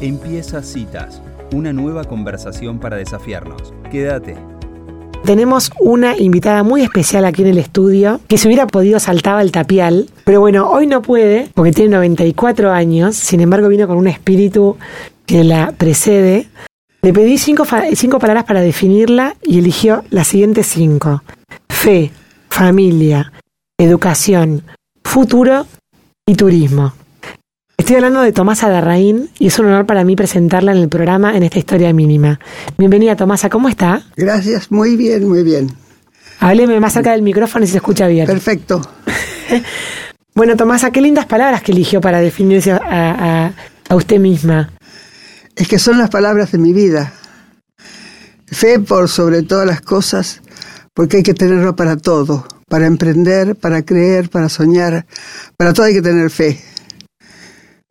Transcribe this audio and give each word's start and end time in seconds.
Empieza 0.00 0.62
Citas, 0.62 1.20
una 1.52 1.74
nueva 1.74 2.04
conversación 2.04 2.78
para 2.78 2.96
desafiarnos. 2.96 3.74
Quédate. 3.90 4.34
Tenemos 5.26 5.70
una 5.78 6.16
invitada 6.16 6.62
muy 6.62 6.80
especial 6.80 7.26
aquí 7.26 7.42
en 7.42 7.48
el 7.48 7.58
estudio 7.58 8.18
que 8.26 8.38
se 8.38 8.48
hubiera 8.48 8.66
podido 8.66 8.98
saltar 8.98 9.36
al 9.36 9.52
tapial, 9.52 10.08
pero 10.24 10.40
bueno, 10.40 10.70
hoy 10.70 10.86
no 10.86 11.02
puede 11.02 11.50
porque 11.54 11.72
tiene 11.72 11.90
94 11.90 12.72
años, 12.72 13.14
sin 13.14 13.42
embargo 13.42 13.68
vino 13.68 13.86
con 13.86 13.98
un 13.98 14.08
espíritu 14.08 14.78
que 15.26 15.44
la 15.44 15.72
precede. 15.72 16.48
Le 17.02 17.12
pedí 17.12 17.36
cinco, 17.36 17.64
cinco 17.92 18.18
palabras 18.18 18.44
para 18.44 18.62
definirla 18.62 19.36
y 19.42 19.58
eligió 19.58 20.04
las 20.08 20.28
siguientes 20.28 20.66
cinco. 20.66 21.22
Fe, 21.68 22.10
familia, 22.48 23.32
educación, 23.78 24.62
futuro 25.04 25.66
y 26.26 26.36
turismo. 26.36 26.94
Estoy 27.80 27.96
hablando 27.96 28.20
de 28.20 28.30
Tomasa 28.32 28.68
Darraín 28.68 29.30
y 29.38 29.46
es 29.46 29.58
un 29.58 29.64
honor 29.64 29.86
para 29.86 30.04
mí 30.04 30.14
presentarla 30.14 30.72
en 30.72 30.76
el 30.76 30.90
programa 30.90 31.34
en 31.34 31.44
esta 31.44 31.58
historia 31.58 31.94
mínima. 31.94 32.38
Bienvenida 32.76 33.16
Tomasa, 33.16 33.48
¿cómo 33.48 33.70
está? 33.70 34.02
Gracias, 34.18 34.70
muy 34.70 34.96
bien, 34.96 35.26
muy 35.26 35.42
bien. 35.42 35.74
Hábleme 36.40 36.78
más 36.78 36.92
cerca 36.92 37.12
del 37.12 37.22
micrófono 37.22 37.64
y 37.64 37.68
se 37.68 37.78
escucha 37.78 38.06
bien. 38.06 38.26
Perfecto. 38.26 38.82
bueno, 40.34 40.58
Tomasa, 40.58 40.90
qué 40.90 41.00
lindas 41.00 41.24
palabras 41.24 41.62
que 41.62 41.72
eligió 41.72 42.02
para 42.02 42.20
definirse 42.20 42.72
a, 42.72 43.54
a 43.88 43.96
usted 43.96 44.18
misma. 44.18 44.70
Es 45.56 45.66
que 45.66 45.78
son 45.78 45.96
las 45.96 46.10
palabras 46.10 46.52
de 46.52 46.58
mi 46.58 46.74
vida. 46.74 47.14
Fe 48.44 48.78
por 48.78 49.08
sobre 49.08 49.42
todas 49.42 49.66
las 49.66 49.80
cosas, 49.80 50.42
porque 50.92 51.16
hay 51.16 51.22
que 51.22 51.32
tenerlo 51.32 51.74
para 51.76 51.96
todo, 51.96 52.46
para 52.68 52.84
emprender, 52.84 53.56
para 53.56 53.80
creer, 53.80 54.28
para 54.28 54.50
soñar, 54.50 55.06
para 55.56 55.72
todo 55.72 55.86
hay 55.86 55.94
que 55.94 56.02
tener 56.02 56.28
fe. 56.28 56.60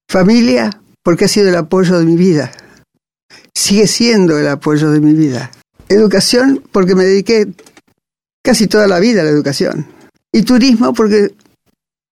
Familia, 0.09 0.72
porque 1.04 1.26
ha 1.26 1.27
sido 1.27 1.49
el 1.49 1.55
apoyo 1.55 1.99
de 1.99 2.05
mi 2.05 2.16
vida. 2.16 2.52
Sigue 3.54 3.86
siendo 3.86 4.40
el 4.40 4.48
apoyo 4.48 4.90
de 4.90 5.00
mi 5.00 5.13
vida. 5.13 5.52
Educación, 5.88 6.64
porque 6.72 6.95
me 6.95 7.06
dediqué 7.06 7.47
casi 8.44 8.66
toda 8.66 8.88
la 8.88 9.00
vida 9.00 9.22
a 9.22 9.23
la 9.23 9.30
educación. 9.30 9.86
Y 10.33 10.42
turismo, 10.42 10.94
porque 10.94 11.36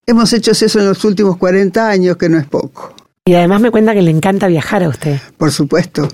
hemos 0.06 0.32
hecho 0.32 0.52
eso 0.52 0.80
en 0.80 0.86
los 0.86 1.04
últimos 1.06 1.38
40 1.38 1.90
años, 1.90 2.18
que 2.18 2.30
no 2.30 2.38
es 2.38 2.46
poco. 2.46 2.94
Y 3.26 3.34
además 3.34 3.62
me 3.62 3.72
cuenta 3.72 3.96
que 3.96 4.04
le 4.04 4.12
encanta 4.12 4.46
viajar 4.46 4.84
a 4.84 4.90
usted. 4.90 5.20
Por 5.36 5.52
supuesto. 5.52 6.08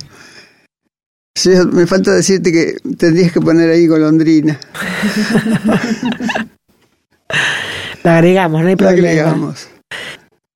me 1.73 1.85
falta 1.85 2.13
decirte 2.13 2.53
que 2.53 2.77
tendrías 2.95 3.33
que 3.33 3.41
poner 3.41 3.69
ahí 3.69 3.87
golondrina. 3.87 4.57
la 8.03 8.15
agregamos, 8.15 8.61
no 8.61 8.69
hay 8.69 8.75
problema. 8.77 9.01
La 9.01 9.09
agregamos. 9.09 9.72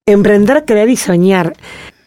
Emprender, 0.07 0.63
creer 0.65 0.89
y 0.89 0.95
soñar. 0.95 1.53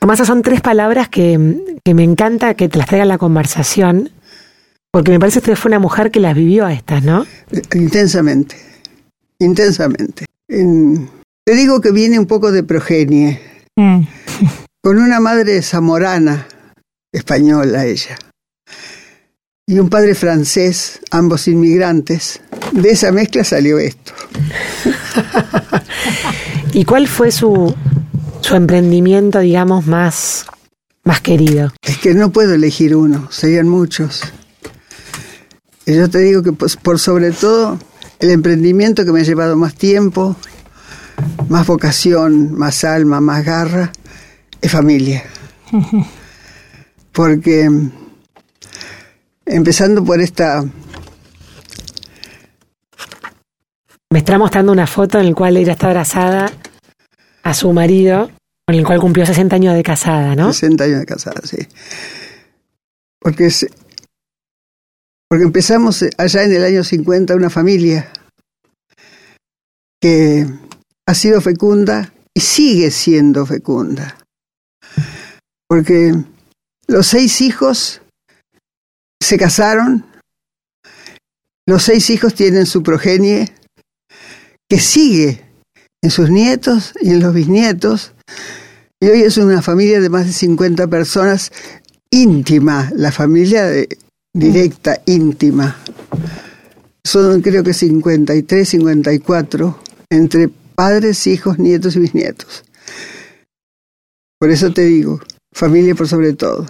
Además, 0.00 0.26
son 0.26 0.40
tres 0.40 0.62
palabras 0.62 1.10
que, 1.10 1.36
me 1.38 2.02
encanta 2.02 2.54
que 2.54 2.70
te 2.70 2.78
las 2.78 2.86
traiga 2.86 3.04
la 3.04 3.18
conversación, 3.18 4.10
porque 4.90 5.12
me 5.12 5.20
parece 5.20 5.40
que 5.40 5.50
usted 5.50 5.62
fue 5.62 5.68
una 5.68 5.78
mujer 5.78 6.10
que 6.10 6.20
las 6.20 6.34
vivió 6.34 6.64
a 6.64 6.72
estas, 6.72 7.04
¿no? 7.04 7.26
Intensamente, 7.74 8.56
intensamente. 9.38 10.24
te 10.48 11.54
digo 11.54 11.82
que 11.82 11.92
viene 11.92 12.18
un 12.18 12.26
poco 12.26 12.50
de 12.50 12.62
progenie, 12.62 13.38
mm. 13.76 14.00
con 14.82 14.98
una 14.98 15.20
madre 15.20 15.60
zamorana, 15.60 16.48
española 17.12 17.84
ella, 17.84 18.16
y 19.70 19.78
un 19.78 19.90
padre 19.90 20.14
francés, 20.14 21.00
ambos 21.10 21.46
inmigrantes. 21.46 22.40
De 22.72 22.90
esa 22.90 23.12
mezcla 23.12 23.44
salió 23.44 23.78
esto. 23.78 24.12
¿Y 26.72 26.84
cuál 26.84 27.06
fue 27.06 27.30
su, 27.30 27.74
su 28.40 28.54
emprendimiento, 28.54 29.38
digamos, 29.40 29.86
más, 29.86 30.46
más 31.04 31.20
querido? 31.20 31.72
Es 31.82 31.98
que 31.98 32.14
no 32.14 32.30
puedo 32.30 32.54
elegir 32.54 32.96
uno, 32.96 33.28
serían 33.30 33.68
muchos. 33.68 34.22
Y 35.86 35.96
yo 35.96 36.08
te 36.08 36.18
digo 36.18 36.42
que 36.42 36.52
pues, 36.52 36.76
por 36.76 36.98
sobre 36.98 37.32
todo 37.32 37.78
el 38.18 38.30
emprendimiento 38.30 39.04
que 39.04 39.12
me 39.12 39.20
ha 39.20 39.24
llevado 39.24 39.56
más 39.56 39.74
tiempo, 39.74 40.36
más 41.48 41.66
vocación, 41.66 42.54
más 42.54 42.84
alma, 42.84 43.20
más 43.20 43.44
garra, 43.44 43.92
es 44.60 44.70
familia. 44.70 45.24
Porque 47.12 47.68
empezando 49.46 50.04
por 50.04 50.20
esta 50.20 50.64
Me 54.12 54.18
está 54.18 54.38
mostrando 54.38 54.72
una 54.72 54.88
foto 54.88 55.20
en 55.20 55.28
la 55.28 55.34
cual 55.34 55.56
ella 55.56 55.72
está 55.72 55.86
abrazada 55.86 56.50
a 57.42 57.54
su 57.54 57.72
marido, 57.72 58.30
con 58.66 58.76
el 58.76 58.84
cual 58.84 59.00
cumplió 59.00 59.26
60 59.26 59.56
años 59.56 59.74
de 59.74 59.82
casada, 59.82 60.34
¿no? 60.34 60.52
60 60.52 60.84
años 60.84 61.00
de 61.00 61.06
casada, 61.06 61.40
sí. 61.44 61.58
Porque, 63.20 63.48
porque 65.28 65.44
empezamos 65.44 66.04
allá 66.16 66.44
en 66.44 66.52
el 66.52 66.64
año 66.64 66.84
50 66.84 67.34
una 67.34 67.50
familia 67.50 68.10
que 70.00 70.46
ha 71.06 71.14
sido 71.14 71.40
fecunda 71.40 72.12
y 72.34 72.40
sigue 72.40 72.90
siendo 72.90 73.44
fecunda. 73.44 74.16
Porque 75.68 76.14
los 76.86 77.06
seis 77.06 77.40
hijos 77.40 78.00
se 79.22 79.38
casaron, 79.38 80.06
los 81.66 81.82
seis 81.82 82.10
hijos 82.10 82.34
tienen 82.34 82.66
su 82.66 82.82
progenie, 82.82 83.54
que 84.68 84.78
sigue 84.80 85.49
en 86.02 86.10
sus 86.10 86.30
nietos 86.30 86.92
y 87.00 87.10
en 87.10 87.20
los 87.20 87.34
bisnietos. 87.34 88.12
Y 89.00 89.06
hoy 89.06 89.22
es 89.22 89.36
una 89.36 89.62
familia 89.62 90.00
de 90.00 90.10
más 90.10 90.26
de 90.26 90.32
50 90.32 90.86
personas 90.88 91.52
íntima, 92.10 92.90
la 92.94 93.12
familia 93.12 93.70
directa, 94.34 95.00
íntima. 95.06 95.76
Son 97.04 97.40
creo 97.40 97.64
que 97.64 97.72
53, 97.72 98.68
54, 98.68 99.78
entre 100.10 100.50
padres, 100.74 101.26
hijos, 101.26 101.58
nietos 101.58 101.96
y 101.96 102.00
bisnietos. 102.00 102.64
Por 104.38 104.50
eso 104.50 104.72
te 104.72 104.84
digo, 104.84 105.20
familia 105.52 105.94
por 105.94 106.08
sobre 106.08 106.32
todo. 106.32 106.66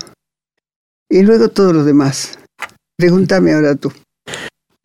Y 1.09 1.23
luego 1.23 1.49
todos 1.49 1.75
los 1.75 1.85
demás. 1.85 2.39
Pregúntame 2.97 3.53
ahora 3.53 3.75
tú. 3.75 3.93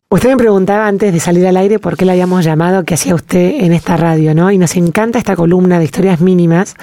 Usted 0.08 0.30
me 0.30 0.36
preguntaba 0.36 0.86
antes 0.86 1.12
de 1.12 1.18
salir 1.18 1.44
al 1.48 1.56
aire 1.56 1.80
por 1.80 1.96
qué 1.96 2.04
le 2.04 2.12
habíamos 2.12 2.44
llamado, 2.44 2.84
que 2.84 2.94
hacía 2.94 3.14
usted 3.14 3.64
en 3.64 3.72
esta 3.72 3.96
radio, 3.96 4.36
¿no? 4.36 4.52
Y 4.52 4.58
nos 4.58 4.76
encanta 4.76 5.18
esta 5.18 5.34
columna 5.34 5.80
de 5.80 5.84
historias 5.84 6.20
mínimas, 6.20 6.76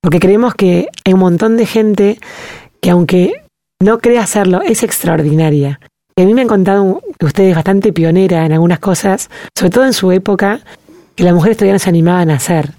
porque 0.00 0.20
creemos 0.20 0.54
que 0.54 0.86
hay 1.04 1.12
un 1.12 1.20
montón 1.20 1.56
de 1.56 1.66
gente 1.66 2.20
que 2.80 2.90
aunque 2.90 3.32
no 3.82 3.98
crea 3.98 4.22
hacerlo, 4.22 4.62
es 4.62 4.84
extraordinaria. 4.84 5.80
Y 6.14 6.22
a 6.22 6.24
mí 6.24 6.34
me 6.34 6.42
han 6.42 6.48
contado 6.48 7.00
que 7.18 7.26
usted 7.26 7.44
es 7.44 7.54
bastante 7.56 7.92
pionera 7.92 8.46
en 8.46 8.52
algunas 8.52 8.78
cosas, 8.78 9.28
sobre 9.58 9.70
todo 9.70 9.84
en 9.84 9.92
su 9.92 10.12
época, 10.12 10.60
que 11.16 11.24
las 11.24 11.34
mujeres 11.34 11.56
todavía 11.56 11.72
no 11.72 11.78
se 11.80 11.88
animaban 11.88 12.30
a 12.30 12.36
hacer. 12.36 12.74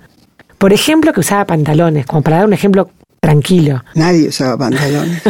Por 0.60 0.72
ejemplo, 0.72 1.12
que 1.12 1.20
usaba 1.20 1.44
pantalones, 1.46 2.06
como 2.06 2.22
para 2.22 2.38
dar 2.38 2.46
un 2.46 2.54
ejemplo 2.54 2.90
tranquilo. 3.20 3.84
Nadie 3.96 4.30
usaba 4.30 4.58
pantalones. 4.58 5.22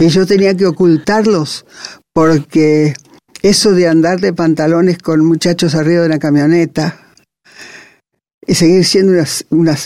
y 0.00 0.08
yo 0.08 0.26
tenía 0.26 0.56
que 0.56 0.66
ocultarlos 0.66 1.64
porque 2.12 2.94
eso 3.44 3.72
de 3.72 3.86
andar 3.86 4.20
de 4.20 4.32
pantalones 4.32 4.96
con 4.96 5.22
muchachos 5.22 5.74
arriba 5.74 6.00
de 6.00 6.06
una 6.06 6.18
camioneta 6.18 6.98
y 8.46 8.54
seguir 8.54 8.86
siendo 8.86 9.12
una, 9.50 9.76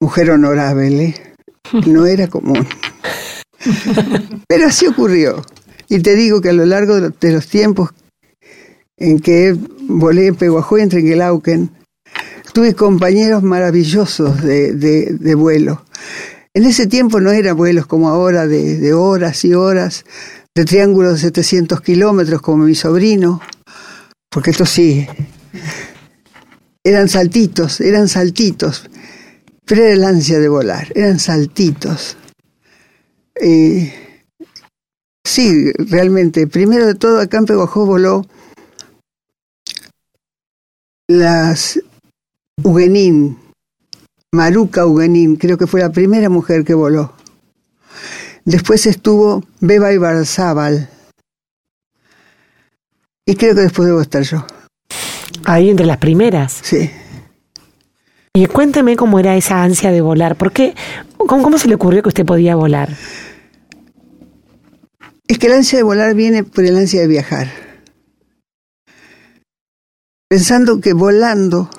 mujer 0.00 0.30
honorable 0.30 1.04
¿eh? 1.04 1.36
no 1.86 2.06
era 2.06 2.28
común. 2.28 2.64
Pero 4.48 4.66
así 4.68 4.86
ocurrió. 4.86 5.44
Y 5.88 5.98
te 5.98 6.14
digo 6.14 6.40
que 6.40 6.50
a 6.50 6.52
lo 6.52 6.64
largo 6.64 7.00
de 7.00 7.32
los 7.32 7.48
tiempos 7.48 7.90
en 8.96 9.18
que 9.18 9.56
volé 9.88 10.28
en 10.28 10.36
Peguajó 10.36 10.78
y 10.78 10.82
en 10.82 10.90
Trenguelauquen, 10.90 11.70
tuve 12.52 12.74
compañeros 12.74 13.42
maravillosos 13.42 14.44
de, 14.44 15.34
vuelo. 15.36 15.84
En 16.54 16.66
ese 16.66 16.86
tiempo 16.86 17.20
no 17.20 17.32
eran 17.32 17.56
vuelos 17.56 17.86
como 17.86 18.10
ahora 18.10 18.46
de 18.46 18.94
horas 18.94 19.44
y 19.44 19.54
horas, 19.54 20.04
de 20.56 20.64
triángulo 20.64 21.12
de 21.12 21.18
700 21.18 21.80
kilómetros 21.80 22.40
como 22.40 22.64
mi 22.64 22.74
sobrino, 22.74 23.40
porque 24.30 24.50
esto 24.50 24.64
sí, 24.64 25.06
eran 26.84 27.08
saltitos, 27.08 27.80
eran 27.80 28.08
saltitos, 28.08 28.88
pero 29.64 29.82
era 29.82 30.08
ansia 30.08 30.38
de 30.38 30.48
volar, 30.48 30.92
eran 30.94 31.18
saltitos. 31.18 32.16
sí, 35.24 35.72
realmente, 35.72 36.46
primero 36.46 36.86
de 36.86 36.94
todo, 36.94 37.20
acá 37.20 37.38
en 37.38 37.46
Pegojó 37.46 37.86
voló 37.86 38.26
las 41.08 41.80
Huguenín, 42.62 43.38
Maruca 44.32 44.86
Huguenín, 44.86 45.36
creo 45.36 45.58
que 45.58 45.66
fue 45.66 45.80
la 45.80 45.90
primera 45.90 46.28
mujer 46.28 46.64
que 46.64 46.74
voló. 46.74 47.12
Después 48.44 48.86
estuvo 48.86 49.42
Beba 49.60 49.92
Ibarzábal. 49.92 50.88
Y 53.26 53.36
creo 53.36 53.54
que 53.54 53.62
después 53.62 53.86
debo 53.88 54.02
estar 54.02 54.22
yo. 54.22 54.46
Ahí 55.44 55.70
entre 55.70 55.86
las 55.86 55.98
primeras. 55.98 56.60
Sí. 56.62 56.90
Y 58.34 58.46
cuénteme 58.46 58.96
cómo 58.96 59.18
era 59.18 59.36
esa 59.36 59.62
ansia 59.62 59.90
de 59.90 60.00
volar. 60.00 60.36
¿Por 60.36 60.52
qué? 60.52 60.74
¿Cómo, 61.16 61.42
cómo 61.42 61.56
se 61.56 61.68
le 61.68 61.76
ocurrió 61.76 62.02
que 62.02 62.08
usted 62.08 62.26
podía 62.26 62.54
volar? 62.54 62.94
Es 65.26 65.38
que 65.38 65.46
el 65.46 65.54
ansia 65.54 65.78
de 65.78 65.84
volar 65.84 66.14
viene 66.14 66.44
por 66.44 66.64
el 66.64 66.76
ansia 66.76 67.00
de 67.00 67.06
viajar. 67.06 67.48
Pensando 70.28 70.80
que 70.80 70.92
volando 70.92 71.70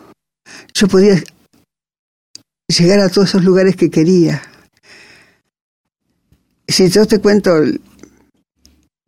yo 0.73 0.87
podía 0.87 1.21
llegar 2.67 2.99
a 3.01 3.09
todos 3.09 3.29
esos 3.29 3.43
lugares 3.43 3.75
que 3.75 3.91
quería. 3.91 4.41
Si 6.67 6.89
yo 6.89 7.05
te 7.05 7.19
cuento 7.19 7.61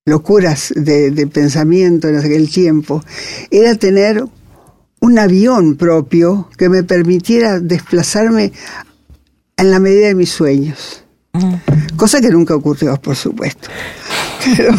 locuras 0.05 0.73
de, 0.75 1.11
de 1.11 1.27
pensamiento 1.27 2.07
en 2.07 2.17
aquel 2.17 2.49
tiempo, 2.49 3.03
era 3.51 3.75
tener 3.75 4.23
un 4.99 5.19
avión 5.19 5.75
propio 5.75 6.49
que 6.57 6.69
me 6.69 6.83
permitiera 6.83 7.59
desplazarme 7.59 8.51
en 9.57 9.71
la 9.71 9.79
medida 9.79 10.07
de 10.07 10.15
mis 10.15 10.29
sueños. 10.29 11.03
Cosa 11.95 12.21
que 12.21 12.29
nunca 12.29 12.55
ocurrió, 12.55 12.95
por 12.97 13.15
supuesto. 13.15 13.69
Pero, 14.55 14.73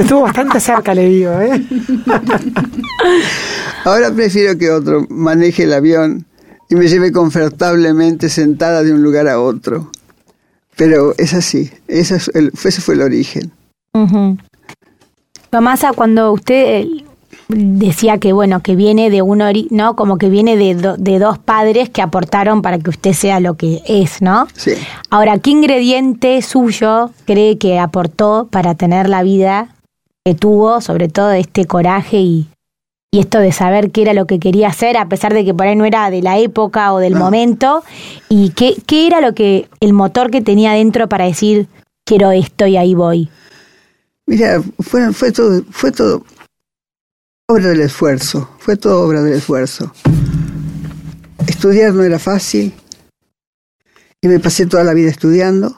estuvo 0.00 0.22
bastante 0.22 0.58
cerca, 0.58 0.94
le 0.94 1.08
digo. 1.08 1.30
¿eh? 1.40 1.64
Ahora 3.84 4.10
prefiero 4.12 4.58
que 4.58 4.70
otro 4.70 5.06
maneje 5.08 5.64
el 5.64 5.72
avión 5.72 6.26
y 6.68 6.74
me 6.74 6.88
lleve 6.88 7.12
confortablemente 7.12 8.28
sentada 8.28 8.82
de 8.82 8.92
un 8.92 9.02
lugar 9.02 9.28
a 9.28 9.40
otro. 9.40 9.90
Pero 10.76 11.14
es 11.18 11.34
así, 11.34 11.70
ese, 11.88 12.20
fue 12.20 12.94
el 12.94 13.02
origen. 13.02 13.52
Tomasa, 15.50 15.92
cuando 15.94 16.32
usted 16.32 16.82
eh, 16.82 17.04
decía 17.48 18.18
que 18.18 18.32
bueno 18.32 18.60
que 18.60 18.76
viene 18.76 19.08
de 19.08 19.22
un 19.22 19.42
no 19.70 19.96
como 19.96 20.18
que 20.18 20.28
viene 20.28 20.56
de, 20.56 20.96
de, 20.98 21.18
dos 21.18 21.38
padres 21.38 21.88
que 21.88 22.02
aportaron 22.02 22.60
para 22.60 22.78
que 22.78 22.90
usted 22.90 23.12
sea 23.12 23.40
lo 23.40 23.54
que 23.54 23.82
es 23.86 24.20
no 24.20 24.48
sí. 24.54 24.72
Ahora 25.10 25.38
qué 25.38 25.50
ingrediente 25.50 26.42
suyo 26.42 27.10
cree 27.24 27.56
que 27.56 27.78
aportó 27.78 28.48
para 28.50 28.74
tener 28.74 29.08
la 29.08 29.22
vida 29.22 29.68
que 30.24 30.34
tuvo 30.34 30.80
sobre 30.80 31.08
todo 31.08 31.32
este 31.32 31.66
coraje 31.66 32.18
y, 32.18 32.48
y 33.12 33.20
esto 33.20 33.38
de 33.38 33.52
saber 33.52 33.90
qué 33.90 34.02
era 34.02 34.14
lo 34.14 34.26
que 34.26 34.38
quería 34.38 34.68
hacer 34.68 34.96
a 34.96 35.08
pesar 35.08 35.32
de 35.32 35.44
que 35.44 35.54
por 35.54 35.66
ahí 35.66 35.76
no 35.76 35.84
era 35.84 36.10
de 36.10 36.22
la 36.22 36.38
época 36.38 36.92
o 36.92 36.98
del 36.98 37.14
momento 37.14 37.82
y 38.28 38.50
qué 38.50 38.76
qué 38.86 39.06
era 39.06 39.20
lo 39.20 39.34
que 39.34 39.68
el 39.80 39.92
motor 39.92 40.30
que 40.30 40.42
tenía 40.42 40.72
dentro 40.72 41.08
para 41.08 41.24
decir 41.24 41.68
quiero 42.04 42.30
esto 42.32 42.66
y 42.66 42.76
ahí 42.76 42.94
voy 42.94 43.30
mira 44.26 44.62
fue 44.80 45.12
fue 45.12 45.32
todo 45.32 45.62
fue 45.70 45.92
todo 45.92 46.24
obra 47.48 47.68
del 47.68 47.80
esfuerzo, 47.82 48.50
fue 48.58 48.76
todo 48.76 49.06
obra 49.06 49.22
del 49.22 49.34
esfuerzo. 49.34 49.92
Estudiar 51.46 51.94
no 51.94 52.02
era 52.02 52.18
fácil 52.18 52.74
y 54.20 54.28
me 54.28 54.40
pasé 54.40 54.66
toda 54.66 54.82
la 54.82 54.94
vida 54.94 55.10
estudiando, 55.10 55.76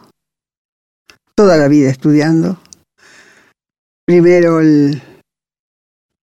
toda 1.35 1.59
la 1.59 1.69
vida 1.69 1.91
estudiando. 1.91 2.59
Primero 4.07 4.61
el, 4.61 5.03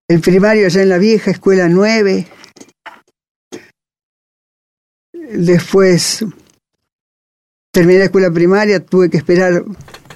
el 0.08 0.22
primario 0.22 0.66
allá 0.66 0.82
en 0.82 0.90
la 0.90 0.98
vieja 0.98 1.32
escuela 1.32 1.68
9, 1.68 2.28
después 5.34 6.26
terminé 7.72 8.00
la 8.00 8.06
escuela 8.06 8.32
primaria, 8.32 8.86
tuve 8.86 9.10
que 9.10 9.18
esperar 9.18 9.64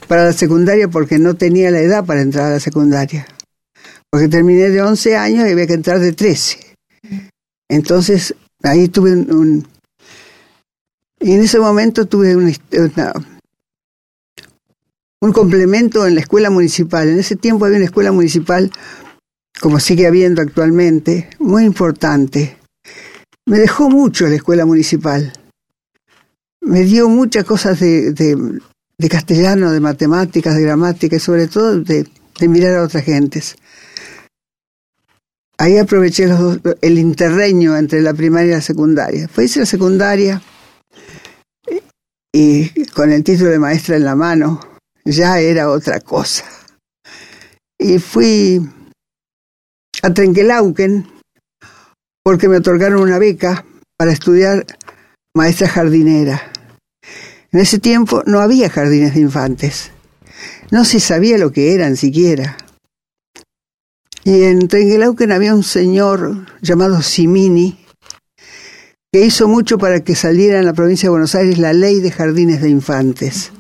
para 0.08 0.26
la 0.26 0.34
secundaria 0.34 0.88
porque 0.88 1.20
no 1.20 1.36
tenía 1.36 1.72
la 1.72 1.80
edad 1.80 2.06
para 2.06 2.22
entrar 2.22 2.46
a 2.46 2.52
la 2.52 2.60
secundaria 2.60 3.28
porque 4.10 4.28
terminé 4.28 4.70
de 4.70 4.82
11 4.82 5.16
años 5.16 5.48
y 5.48 5.52
había 5.52 5.68
que 5.68 5.74
entrar 5.74 6.00
de 6.00 6.14
13. 6.14 6.76
Entonces, 7.70 8.34
ahí 8.64 8.88
tuve 8.88 9.14
un... 9.14 9.68
y 11.20 11.34
en 11.34 11.42
ese 11.42 11.60
momento 11.60 12.08
tuve 12.08 12.36
un 12.36 12.52
complemento 15.32 16.08
en 16.08 16.16
la 16.16 16.22
escuela 16.22 16.50
municipal. 16.50 17.08
En 17.08 17.20
ese 17.20 17.36
tiempo 17.36 17.66
había 17.66 17.78
una 17.78 17.86
escuela 17.86 18.12
municipal, 18.12 18.72
como 19.62 19.80
sigue 19.80 20.08
habiendo 20.08 20.42
actualmente, 20.42 21.30
muy 21.40 21.66
importante. 21.66 22.58
Me 23.46 23.60
dejó 23.60 23.90
mucho 23.90 24.28
la 24.28 24.36
escuela 24.36 24.66
municipal. 24.66 25.34
Me 26.62 26.82
dio 26.84 27.10
muchas 27.10 27.46
cosas 27.46 27.80
de, 27.80 28.60
castellano, 29.10 29.72
de 29.72 29.80
matemáticas, 29.80 30.56
de 30.56 30.62
gramática 30.62 31.16
y 31.16 31.20
sobre 31.20 31.48
todo 31.48 31.80
de, 31.80 32.08
de 32.40 32.48
mirar 32.48 32.76
a 32.76 32.84
otras 32.84 33.04
gentes. 33.04 33.56
Ahí 35.58 35.78
aproveché 35.78 36.28
el 36.82 37.00
interreño 37.00 37.76
entre 37.76 38.02
la 38.02 38.14
primaria 38.14 38.52
y 38.52 38.56
la 38.56 38.62
secundaria. 38.62 39.28
Fue 39.28 39.46
hice 39.46 39.60
la 39.60 39.66
secundaria 39.66 40.42
y 42.32 42.86
con 42.92 43.12
el 43.12 43.24
título 43.24 43.50
de 43.50 43.60
maestra 43.60 43.98
en 43.98 44.06
la 44.06 44.16
mano 44.16 44.62
ya 45.04 45.40
era 45.40 45.70
otra 45.70 46.00
cosa. 46.00 46.46
Y 47.78 48.00
fui 48.00 48.62
a 50.02 50.14
Trenquelauquen 50.14 51.08
porque 52.24 52.48
me 52.48 52.58
otorgaron 52.58 53.02
una 53.02 53.20
beca 53.20 53.66
para 53.98 54.12
estudiar 54.12 54.66
maestra 55.36 55.68
jardinera. 55.68 56.52
En 57.52 57.60
ese 57.60 57.80
tiempo 57.80 58.24
no 58.26 58.40
había 58.40 58.70
jardines 58.70 59.16
de 59.16 59.22
infantes. 59.22 59.92
No 60.72 60.86
se 60.86 61.00
sabía 61.00 61.38
lo 61.38 61.52
que 61.52 61.74
eran 61.74 61.98
siquiera. 61.98 62.58
Y 64.24 64.44
en 64.44 64.68
Trengelauken 64.68 65.32
había 65.32 65.56
un 65.56 65.64
señor 65.64 66.46
llamado 66.62 67.02
Simini 67.02 67.80
que 69.12 69.26
hizo 69.26 69.48
mucho 69.48 69.80
para 69.80 70.02
que 70.02 70.14
saliera 70.14 70.60
en 70.60 70.66
la 70.66 70.74
provincia 70.74 71.08
de 71.08 71.12
Buenos 71.12 71.34
Aires 71.34 71.58
la 71.58 71.74
ley 71.74 72.00
de 72.00 72.12
jardines 72.12 72.62
de 72.62 72.70
infantes. 72.70 73.52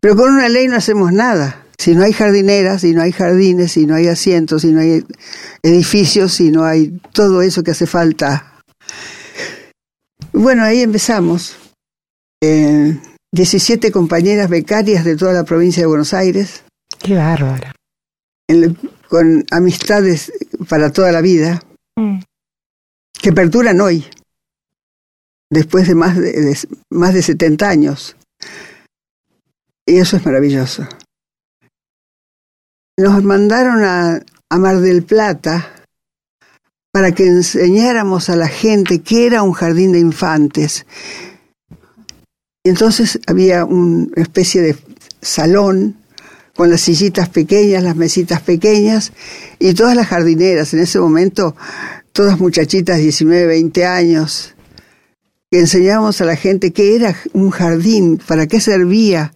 Pero 0.00 0.16
con 0.16 0.32
una 0.32 0.48
ley 0.48 0.68
no 0.68 0.76
hacemos 0.76 1.12
nada. 1.12 1.66
Si 1.78 1.94
no 1.94 2.02
hay 2.02 2.12
jardineras, 2.12 2.80
si 2.80 2.92
no 2.92 3.02
hay 3.02 3.12
jardines, 3.12 3.72
si 3.72 3.86
no 3.86 3.94
hay 3.94 4.08
asientos, 4.08 4.62
si 4.62 4.72
no 4.72 4.80
hay 4.80 5.04
edificios, 5.62 6.34
si 6.34 6.50
no 6.50 6.64
hay 6.64 7.00
todo 7.12 7.40
eso 7.42 7.62
que 7.62 7.70
hace 7.70 7.86
falta. 7.86 8.60
Bueno, 10.32 10.64
ahí 10.64 10.82
empezamos. 10.82 11.56
17 12.40 13.92
compañeras 13.92 14.48
becarias 14.48 15.04
de 15.04 15.16
toda 15.16 15.32
la 15.32 15.44
provincia 15.44 15.82
de 15.82 15.86
Buenos 15.86 16.14
Aires. 16.14 16.64
Qué 16.98 17.14
bárbara 17.14 17.74
con 19.08 19.44
amistades 19.50 20.32
para 20.68 20.92
toda 20.92 21.12
la 21.12 21.20
vida, 21.20 21.62
mm. 21.96 22.20
que 23.20 23.32
perduran 23.32 23.80
hoy, 23.80 24.04
después 25.50 25.88
de 25.88 25.94
más 25.94 26.16
de, 26.16 26.56
más 26.90 27.14
de 27.14 27.22
70 27.22 27.68
años. 27.68 28.16
Y 29.86 29.98
eso 29.98 30.16
es 30.16 30.24
maravilloso. 30.24 30.86
Nos 32.98 33.22
mandaron 33.22 33.84
a, 33.84 34.20
a 34.50 34.58
Mar 34.58 34.80
del 34.80 35.04
Plata 35.04 35.72
para 36.90 37.12
que 37.12 37.28
enseñáramos 37.28 38.28
a 38.28 38.34
la 38.34 38.48
gente 38.48 39.02
qué 39.02 39.24
era 39.24 39.44
un 39.44 39.52
jardín 39.52 39.92
de 39.92 40.00
infantes. 40.00 40.84
Entonces 42.64 43.20
había 43.28 43.64
una 43.64 44.08
especie 44.16 44.62
de 44.62 44.76
salón 45.22 45.94
con 46.56 46.70
las 46.70 46.80
sillitas 46.80 47.28
pequeñas, 47.28 47.84
las 47.84 47.94
mesitas 47.94 48.40
pequeñas 48.40 49.12
y 49.60 49.74
todas 49.74 49.94
las 49.94 50.08
jardineras, 50.08 50.74
en 50.74 50.80
ese 50.80 50.98
momento 50.98 51.54
todas 52.10 52.40
muchachitas 52.40 52.98
19, 52.98 53.46
20 53.46 53.86
años, 53.86 54.56
que 55.52 55.60
enseñábamos 55.60 56.20
a 56.20 56.24
la 56.24 56.34
gente 56.34 56.72
qué 56.72 56.96
era 56.96 57.14
un 57.32 57.50
jardín, 57.50 58.20
para 58.26 58.48
qué 58.48 58.60
servía, 58.60 59.32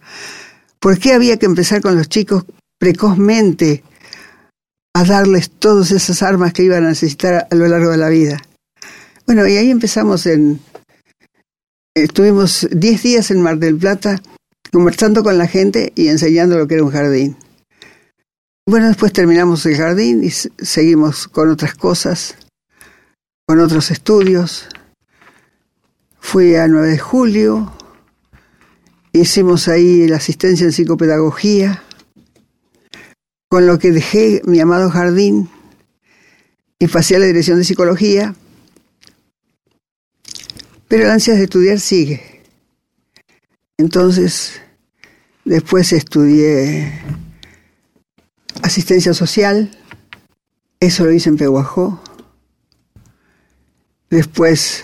por 0.81 0.99
qué 0.99 1.13
había 1.13 1.37
que 1.37 1.45
empezar 1.45 1.79
con 1.79 1.95
los 1.95 2.09
chicos 2.09 2.43
precozmente 2.83 3.81
a 4.93 5.05
darles 5.05 5.49
todas 5.49 5.91
esas 5.91 6.21
armas 6.21 6.51
que 6.51 6.63
iban 6.63 6.83
a 6.83 6.89
necesitar 6.89 7.47
a 7.49 7.55
lo 7.55 7.65
largo 7.65 7.91
de 7.91 7.97
la 7.97 8.09
vida. 8.09 8.41
Bueno, 9.25 9.47
y 9.47 9.55
ahí 9.55 9.71
empezamos 9.71 10.25
en... 10.25 10.59
Estuvimos 11.95 12.67
10 12.69 13.03
días 13.03 13.31
en 13.31 13.39
Mar 13.39 13.57
del 13.57 13.77
Plata 13.77 14.21
conversando 14.69 15.23
con 15.23 15.37
la 15.37 15.47
gente 15.47 15.93
y 15.95 16.09
enseñando 16.09 16.57
lo 16.57 16.67
que 16.67 16.73
era 16.73 16.83
un 16.83 16.91
jardín. 16.91 17.37
Bueno, 18.67 18.87
después 18.87 19.13
terminamos 19.13 19.65
el 19.65 19.77
jardín 19.77 20.21
y 20.21 20.31
seguimos 20.31 21.29
con 21.29 21.49
otras 21.51 21.75
cosas, 21.75 22.35
con 23.47 23.61
otros 23.61 23.91
estudios. 23.91 24.67
Fui 26.19 26.55
a 26.55 26.67
9 26.67 26.89
de 26.89 26.99
julio, 26.99 27.71
hicimos 29.13 29.69
ahí 29.69 30.05
la 30.05 30.17
asistencia 30.17 30.65
en 30.65 30.73
psicopedagogía, 30.73 31.81
con 33.53 33.67
lo 33.67 33.77
que 33.77 33.91
dejé 33.91 34.41
mi 34.45 34.59
amado 34.59 34.89
jardín 34.89 35.47
y 36.79 36.87
pasé 36.87 37.17
a 37.17 37.19
la 37.19 37.27
dirección 37.27 37.59
de 37.59 37.63
psicología, 37.63 38.33
pero 40.87 41.05
la 41.05 41.13
ansia 41.13 41.35
de 41.35 41.43
estudiar 41.43 41.79
sigue. 41.79 42.41
Entonces, 43.77 44.59
después 45.45 45.93
estudié 45.93 46.99
asistencia 48.63 49.13
social, 49.13 49.69
eso 50.79 51.05
lo 51.05 51.11
hice 51.11 51.29
en 51.29 51.37
Peguajó. 51.37 52.01
Después 54.09 54.83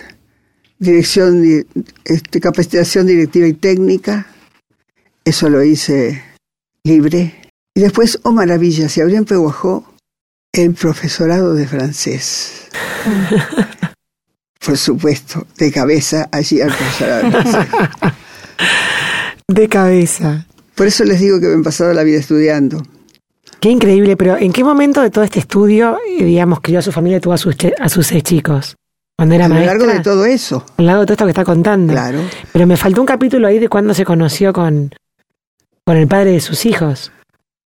dirección, 0.78 1.42
di- 1.42 1.66
este, 2.04 2.40
capacitación 2.40 3.08
directiva 3.08 3.48
y 3.48 3.52
técnica. 3.54 4.28
Eso 5.24 5.50
lo 5.50 5.60
hice 5.64 6.22
libre. 6.84 7.49
Y 7.74 7.80
después, 7.80 8.18
oh 8.24 8.32
maravilla, 8.32 8.88
se 8.88 9.02
abrió 9.02 9.18
en 9.18 9.24
Peguajó 9.24 9.84
el 10.52 10.74
profesorado 10.74 11.54
de 11.54 11.66
francés. 11.66 12.68
Por 14.64 14.76
supuesto, 14.76 15.46
de 15.56 15.72
cabeza 15.72 16.28
allí 16.32 16.60
al 16.60 16.68
profesorado 16.68 17.22
de 17.22 17.30
francés. 17.30 17.66
De 19.48 19.68
cabeza. 19.68 20.46
Por 20.76 20.86
eso 20.86 21.02
les 21.04 21.18
digo 21.18 21.40
que 21.40 21.48
me 21.48 21.60
he 21.60 21.64
pasado 21.64 21.92
la 21.92 22.04
vida 22.04 22.20
estudiando. 22.20 22.82
Qué 23.58 23.68
increíble, 23.68 24.16
pero 24.16 24.36
¿en 24.36 24.52
qué 24.52 24.62
momento 24.62 25.02
de 25.02 25.10
todo 25.10 25.24
este 25.24 25.40
estudio, 25.40 25.98
eh, 26.08 26.24
digamos, 26.24 26.60
crió 26.60 26.78
a 26.78 26.82
su 26.82 26.92
familia 26.92 27.18
y 27.18 27.20
tuvo 27.20 27.32
a 27.32 27.38
sus, 27.38 27.56
a 27.80 27.88
sus 27.88 28.06
seis 28.06 28.22
chicos? 28.22 28.76
Cuando 29.18 29.34
era 29.34 29.46
A 29.46 29.48
lo 29.48 29.54
maestra. 29.56 29.74
largo 29.76 29.92
de 29.92 30.00
todo 30.00 30.24
eso, 30.24 30.64
A 30.76 30.82
lo 30.82 30.86
largo 30.86 31.00
de 31.00 31.06
todo 31.06 31.14
esto 31.14 31.24
que 31.24 31.30
está 31.30 31.44
contando. 31.44 31.92
claro. 31.92 32.20
Pero 32.52 32.66
me 32.68 32.76
faltó 32.76 33.00
un 33.00 33.06
capítulo 33.08 33.48
ahí 33.48 33.58
de 33.58 33.68
cuando 33.68 33.92
se 33.92 34.04
conoció 34.04 34.52
con, 34.52 34.94
con 35.84 35.96
el 35.96 36.06
padre 36.06 36.30
de 36.30 36.40
sus 36.40 36.64
hijos. 36.64 37.10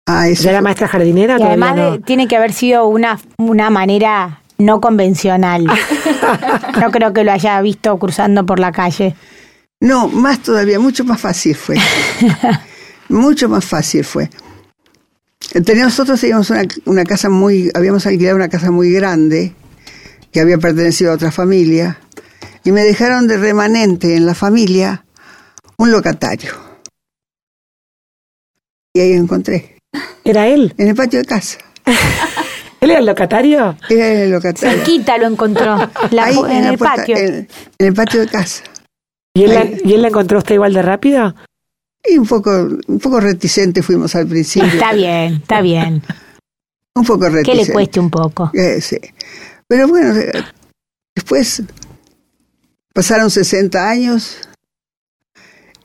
Ah, 0.07 0.29
eso 0.29 0.45
¿Ya 0.45 0.51
era 0.51 0.61
maestra 0.61 0.87
jardinera 0.89 1.39
Y 1.39 1.43
además 1.43 1.77
no? 1.77 1.93
de- 1.93 1.99
tiene 2.01 2.29
que 2.29 2.37
haber 2.37 2.53
sido 2.53 2.87
una, 2.87 3.19
una 3.39 3.71
manera 3.71 4.41
no 4.59 4.81
convencional. 4.81 5.65
no 6.81 6.91
creo 6.91 7.13
que 7.13 7.25
lo 7.25 7.33
haya 7.33 7.61
visto 7.63 7.99
cruzando 7.99 8.45
por 8.45 8.59
la 8.61 8.71
calle. 8.73 9.15
No, 9.81 10.09
más 10.09 10.41
todavía, 10.41 10.79
mucho 10.79 11.05
más 11.05 11.21
fácil 11.21 11.55
fue. 11.55 11.77
mucho 13.09 13.49
más 13.49 13.65
fácil 13.65 14.05
fue. 14.05 14.31
Teníamos, 15.65 15.93
nosotros 15.95 16.21
teníamos 16.21 16.51
una, 16.51 16.63
una 16.87 17.05
casa 17.05 17.29
muy, 17.29 17.71
habíamos 17.75 18.07
alquilado 18.07 18.37
una 18.37 18.49
casa 18.49 18.71
muy 18.71 18.93
grande 18.93 19.55
que 20.33 20.41
había 20.41 20.59
pertenecido 20.59 21.13
a 21.13 21.15
otra 21.15 21.31
familia 21.31 21.99
y 22.65 22.73
me 22.73 22.83
dejaron 22.83 23.27
de 23.29 23.37
remanente 23.37 24.17
en 24.17 24.27
la 24.27 24.35
familia 24.35 25.05
un 25.77 25.91
locatario. 25.91 26.53
Y 28.95 29.01
ahí 29.01 29.13
encontré, 29.13 29.74
¿Era 30.25 30.47
él? 30.49 30.75
en 30.79 30.89
el 30.89 30.95
patio 30.95 31.21
de 31.21 31.25
casa. 31.27 31.59
¿Él 32.81 32.91
era 32.91 32.99
el 33.01 33.07
locatario? 33.07 33.77
Era 33.89 34.25
el 34.25 34.31
locatario. 34.31 34.77
Cerquita 34.77 35.17
lo 35.19 35.27
encontró, 35.27 35.77
la 36.11 36.25
Ahí, 36.27 36.37
en, 36.51 36.63
la 36.65 36.71
el 36.71 36.79
puerta- 36.79 36.97
patio. 36.97 37.17
En, 37.17 37.49
en 37.79 37.87
el 37.87 37.95
patio 37.95 38.21
de 38.21 38.29
casa. 38.29 38.63
¿Y 39.35 39.45
él, 39.45 39.55
la, 39.55 39.61
Ahí. 39.61 39.81
¿Y 39.85 39.93
él 39.95 40.03
la 40.03 40.09
encontró 40.09 40.39
usted 40.39 40.55
igual 40.55 40.73
de 40.75 40.83
rápido? 40.83 41.35
Y 42.07 42.19
un 42.19 42.27
poco, 42.27 42.51
un 42.87 42.99
poco 42.99 43.21
reticente 43.21 43.83
fuimos 43.83 44.15
al 44.15 44.27
principio. 44.27 44.69
Está 44.69 44.93
bien, 44.93 45.35
está 45.37 45.61
bien. 45.63 46.03
Un 46.97 47.05
poco 47.05 47.23
Que 47.25 47.31
reticente. 47.31 47.67
le 47.67 47.73
cueste 47.73 47.99
un 47.99 48.09
poco. 48.09 48.53
Eh, 48.55 48.81
sí. 48.81 48.97
Pero 49.67 49.89
bueno, 49.89 50.15
eh, 50.17 50.31
después 51.13 51.61
pasaron 52.95 53.31
60 53.33 53.89
años 53.91 54.39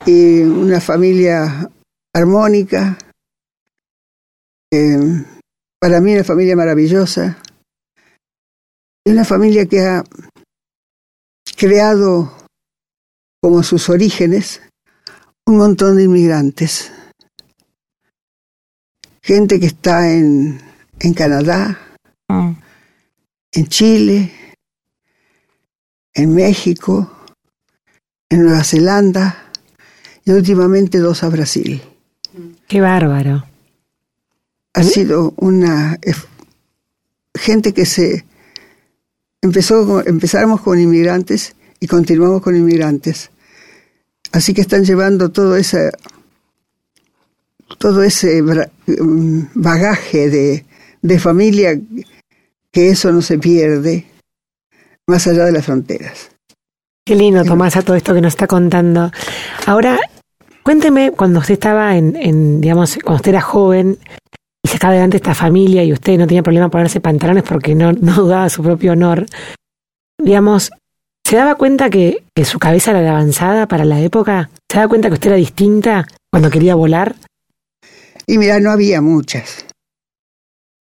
y 0.05 0.41
una 0.41 0.79
familia 0.79 1.67
armónica. 2.13 2.95
Eh, 4.71 5.25
para 5.79 6.01
mí 6.01 6.13
una 6.13 6.23
familia 6.23 6.55
maravillosa. 6.55 7.37
Una 9.05 9.25
familia 9.25 9.65
que 9.65 9.81
ha 9.81 10.03
creado 11.57 12.31
como 13.41 13.63
sus 13.63 13.89
orígenes 13.89 14.61
un 15.47 15.57
montón 15.57 15.97
de 15.97 16.03
inmigrantes. 16.03 16.91
Gente 19.21 19.59
que 19.59 19.65
está 19.67 20.11
en, 20.11 20.61
en 20.99 21.13
Canadá, 21.13 21.79
Mm. 22.31 22.51
en 23.53 23.67
Chile, 23.67 24.31
en 26.13 26.35
México, 26.35 27.11
en 28.29 28.43
Nueva 28.43 28.63
Zelanda 28.63 29.49
y 30.23 30.31
últimamente 30.31 30.99
dos 30.99 31.23
a 31.23 31.29
Brasil. 31.29 31.81
Qué 32.67 32.81
bárbaro. 32.81 33.48
Ha 34.73 34.83
sido 34.83 35.33
una 35.37 35.99
gente 37.35 37.73
que 37.73 37.85
se 37.85 38.25
empezó 39.41 40.05
empezamos 40.05 40.61
con 40.61 40.79
inmigrantes 40.79 41.55
y 41.79 41.87
continuamos 41.87 42.41
con 42.41 42.55
inmigrantes. 42.55 43.31
Así 44.31 44.53
que 44.53 44.61
están 44.61 44.83
llevando 44.85 45.29
todo 45.29 45.55
ese 45.55 45.91
todo 47.77 48.03
ese 48.03 48.41
mm, 48.41 49.41
bagaje 49.53 50.29
de, 50.29 50.65
de 51.01 51.19
familia 51.19 51.79
que 52.71 52.89
eso 52.89 53.11
no 53.11 53.21
se 53.21 53.37
pierde 53.37 54.05
más 55.07 55.25
allá 55.27 55.45
de 55.45 55.51
las 55.51 55.65
fronteras. 55.65 56.29
Qué 57.05 57.15
lindo, 57.15 57.43
Tomás, 57.43 57.75
a 57.75 57.81
todo 57.81 57.95
esto 57.95 58.13
que 58.13 58.21
nos 58.21 58.33
está 58.33 58.45
contando. 58.45 59.11
Ahora, 59.65 59.97
cuénteme, 60.61 61.11
cuando 61.11 61.39
usted 61.39 61.53
estaba 61.53 61.97
en, 61.97 62.15
en, 62.15 62.61
digamos, 62.61 62.99
cuando 63.03 63.15
usted 63.15 63.31
era 63.31 63.41
joven 63.41 63.97
sacaba 64.69 64.91
adelante 64.93 65.17
esta 65.17 65.35
familia 65.35 65.83
y 65.83 65.93
usted 65.93 66.17
no 66.17 66.27
tenía 66.27 66.43
problema 66.43 66.69
ponerse 66.69 67.01
pantalones 67.01 67.43
porque 67.43 67.75
no, 67.75 67.91
no 67.93 68.15
dudaba 68.15 68.43
de 68.45 68.49
su 68.49 68.63
propio 68.63 68.93
honor, 68.93 69.25
digamos, 70.17 70.71
¿se 71.25 71.35
daba 71.35 71.55
cuenta 71.55 71.89
que, 71.89 72.23
que 72.35 72.45
su 72.45 72.59
cabeza 72.59 72.91
era 72.91 73.01
de 73.01 73.09
avanzada 73.09 73.67
para 73.67 73.85
la 73.85 73.99
época? 74.01 74.49
¿Se 74.71 74.77
daba 74.77 74.89
cuenta 74.89 75.07
que 75.09 75.13
usted 75.15 75.27
era 75.29 75.37
distinta 75.37 76.07
cuando 76.31 76.49
quería 76.49 76.75
volar? 76.75 77.15
Y 78.27 78.37
mira, 78.37 78.59
no 78.59 78.71
había 78.71 79.01
muchas. 79.01 79.65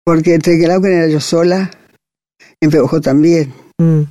Porque 0.05 0.35
entre 0.35 0.59
Quelauquen 0.59 0.93
era 0.93 1.09
yo 1.09 1.21
sola, 1.21 1.71
en 2.61 2.71
Peojó 2.71 3.01
también. 3.01 3.53
Mm, 3.81 4.03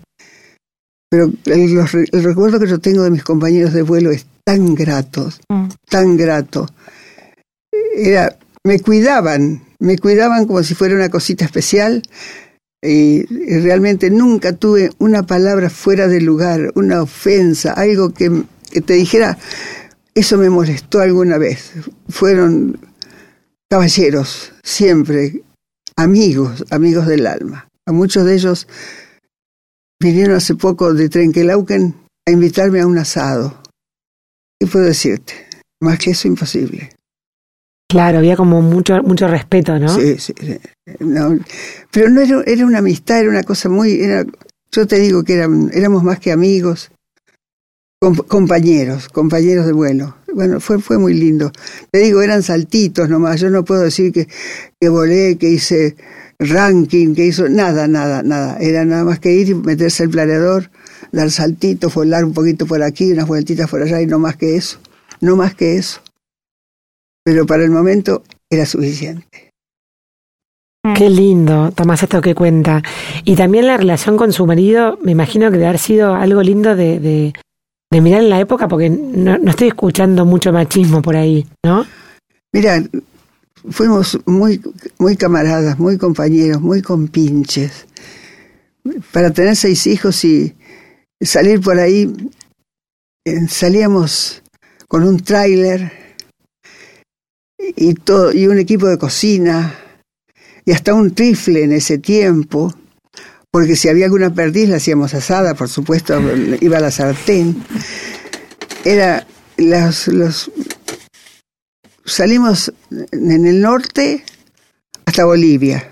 Pero 1.10 1.30
el, 1.46 1.74
los 1.76 1.94
el 1.94 2.24
recuerdo 2.24 2.60
que 2.60 2.68
yo 2.68 2.80
tengo 2.80 3.04
de 3.04 3.12
mis 3.12 3.24
compañeros 3.24 3.74
de 3.74 3.82
vuelo 3.84 4.12
es 4.12 4.26
tan 4.46 4.74
grato, 4.76 5.30
Mm. 5.50 5.68
tan 5.90 6.18
grato. 6.18 6.68
Era, 7.96 8.38
me 8.64 8.80
cuidaban, 8.80 9.64
me 9.80 9.98
cuidaban 9.98 10.46
como 10.46 10.64
si 10.64 10.76
fuera 10.76 10.96
una 10.96 11.10
cosita 11.10 11.46
especial. 11.46 12.04
Y, 12.84 13.24
realmente 13.62 14.10
nunca 14.10 14.54
tuve 14.54 14.90
una 14.98 15.24
palabra 15.24 15.70
fuera 15.70 16.08
de 16.08 16.20
lugar, 16.20 16.72
una 16.76 17.04
ofensa, 17.04 17.74
algo 17.74 18.12
que, 18.12 18.44
que 18.72 18.82
te 18.82 18.94
dijera, 18.94 19.38
eso 20.16 20.38
me 20.38 20.50
molestó 20.50 21.00
alguna 21.00 21.38
vez. 21.38 21.74
Fueron 22.10 22.80
caballeros, 23.70 24.54
siempre, 24.64 25.44
amigos, 25.96 26.66
amigos 26.72 27.08
del 27.08 27.28
alma. 27.28 27.68
A 27.88 27.92
muchos 27.92 28.26
de 28.26 28.36
ellos 28.36 28.68
vinieron 30.00 30.36
hace 30.36 30.56
poco 30.56 30.94
de 30.94 31.08
Trenquelauquen 31.08 31.96
a 32.28 32.32
invitarme 32.32 32.82
a 32.82 32.88
un 32.88 32.98
asado. 32.98 33.62
¿Qué 34.60 34.68
puedo 34.68 34.86
decirte? 34.86 35.34
Más 35.82 36.00
que 36.00 36.12
eso, 36.12 36.28
imposible. 36.28 36.90
Claro, 37.92 38.18
había 38.20 38.36
como 38.36 38.62
mucho, 38.62 39.02
mucho 39.04 39.28
respeto, 39.28 39.78
¿no? 39.78 39.90
Sí, 39.90 40.18
sí. 40.18 40.34
No, 41.00 41.38
pero 41.92 42.10
no 42.10 42.22
era, 42.22 42.42
era 42.46 42.66
una 42.66 42.80
amistad, 42.80 43.20
era 43.20 43.30
una 43.30 43.44
cosa 43.44 43.70
muy... 43.70 44.02
Era, 44.02 44.26
yo 44.72 44.88
te 44.88 45.00
digo 45.00 45.24
que 45.24 45.34
eran, 45.34 45.70
éramos 45.74 46.04
más 46.04 46.20
que 46.20 46.32
amigos, 46.32 46.92
com- 48.02 48.16
compañeros, 48.28 49.10
compañeros 49.10 49.66
de 49.66 49.74
vuelo. 49.74 50.16
Bueno, 50.34 50.60
fue, 50.60 50.80
fue 50.80 50.98
muy 50.98 51.14
lindo. 51.14 51.52
Te 51.92 52.00
digo, 52.00 52.22
eran 52.22 52.42
saltitos 52.42 53.10
nomás. 53.10 53.40
Yo 53.42 53.50
no 53.50 53.66
puedo 53.66 53.82
decir 53.82 54.12
que, 54.14 54.28
que 54.80 54.90
volé, 54.90 55.38
que 55.38 55.50
hice 55.50 55.96
ranking, 56.40 57.14
que 57.14 57.26
hizo 57.26 57.50
nada, 57.50 57.88
nada, 57.88 58.24
nada. 58.24 58.58
Era 58.60 58.86
nada 58.86 59.04
más 59.04 59.20
que 59.20 59.34
ir 59.34 59.50
y 59.50 59.56
meterse 59.56 60.04
el 60.04 60.10
planeador, 60.10 60.72
dar 61.12 61.30
saltitos, 61.30 61.94
volar 61.94 62.24
un 62.24 62.34
poquito 62.34 62.66
por 62.66 62.82
aquí, 62.82 63.12
unas 63.12 63.28
vueltitas 63.28 63.70
por 63.70 63.82
allá 63.82 64.02
y 64.02 64.08
no 64.08 64.20
más 64.20 64.38
que 64.38 64.56
eso. 64.56 64.80
No 65.20 65.36
más 65.36 65.54
que 65.54 65.76
eso. 65.76 66.02
Pero 67.24 67.46
para 67.46 67.64
el 67.64 67.72
momento 67.72 68.24
era 68.50 68.66
suficiente. 68.66 69.52
Qué 70.96 71.10
lindo, 71.10 71.72
Tomás, 71.72 72.02
esto 72.02 72.22
que 72.22 72.34
cuenta. 72.34 72.82
Y 73.24 73.36
también 73.36 73.68
la 73.68 73.78
relación 73.78 74.18
con 74.18 74.34
su 74.34 74.48
marido, 74.48 74.98
me 75.04 75.12
imagino 75.12 75.52
que 75.52 75.58
debe 75.58 75.68
haber 75.68 75.80
sido 75.80 76.16
algo 76.16 76.42
lindo 76.42 76.76
de, 76.76 77.00
de, 77.00 77.34
de 77.92 78.02
mirar 78.02 78.22
en 78.22 78.30
la 78.30 78.40
época, 78.40 78.68
porque 78.68 78.90
no, 78.90 79.38
no 79.38 79.52
estoy 79.52 79.68
escuchando 79.68 80.26
mucho 80.26 80.52
machismo 80.52 81.04
por 81.04 81.16
ahí, 81.16 81.46
¿no? 81.64 81.86
Mira, 82.52 82.84
fuimos 83.70 84.20
muy, 84.26 84.60
muy 84.98 85.16
camaradas, 85.16 85.78
muy 85.78 86.00
compañeros, 86.00 86.62
muy 86.62 86.82
compinches. 86.82 87.86
Para 89.12 89.30
tener 89.30 89.56
seis 89.56 89.86
hijos 89.86 90.26
y 90.26 90.56
salir 91.22 91.62
por 91.62 91.80
ahí, 91.80 92.12
eh, 93.26 93.48
salíamos 93.48 94.42
con 94.88 95.04
un 95.04 95.20
tráiler 95.20 96.11
y 97.76 97.94
todo 97.94 98.32
y 98.34 98.48
un 98.48 98.60
equipo 98.60 98.88
de 98.88 98.98
cocina 98.98 99.76
y 100.66 100.72
hasta 100.72 100.94
un 100.94 101.16
rifle 101.16 101.64
en 101.64 101.72
ese 101.72 101.98
tiempo, 101.98 102.74
porque 103.50 103.76
si 103.76 103.90
había 103.90 104.06
alguna 104.06 104.34
perdiz 104.34 104.70
la 104.70 104.78
hacíamos 104.78 105.14
asada, 105.14 105.56
por 105.56 105.70
supuesto, 105.70 106.20
iba 106.62 106.78
a 106.78 106.82
la 106.82 106.92
sartén. 106.92 107.64
Era 108.86 109.26
los, 109.58 110.08
los 110.08 110.52
salimos 112.06 112.74
en 113.12 113.46
el 113.46 113.62
norte 113.62 114.24
hasta 115.06 115.26
Bolivia, 115.26 115.88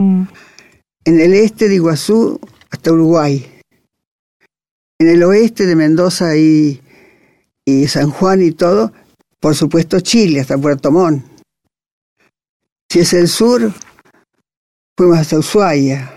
Mm. 0.00 0.22
en 1.04 1.20
el 1.20 1.34
este 1.34 1.68
de 1.68 1.74
Iguazú 1.74 2.40
hasta 2.70 2.90
Uruguay. 2.90 3.46
En 4.98 5.08
el 5.08 5.22
oeste 5.24 5.66
de 5.66 5.76
Mendoza 5.76 6.36
y, 6.36 6.80
y 7.66 7.86
San 7.86 8.10
Juan 8.10 8.42
y 8.42 8.52
todo, 8.52 8.92
por 9.40 9.54
supuesto 9.54 9.98
Chile, 10.00 10.40
hasta 10.40 10.58
Puerto 10.58 10.92
Montt. 10.92 11.24
Si 12.90 13.00
es 13.00 13.12
el 13.14 13.28
sur, 13.28 13.72
fuimos 14.96 15.18
hasta 15.18 15.38
Ushuaia. 15.38 16.14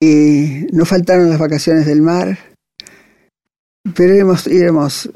Y 0.00 0.66
nos 0.72 0.88
faltaron 0.88 1.28
las 1.28 1.38
vacaciones 1.38 1.86
del 1.86 2.02
mar, 2.02 2.36
pero 3.94 4.14
éramos, 4.14 5.10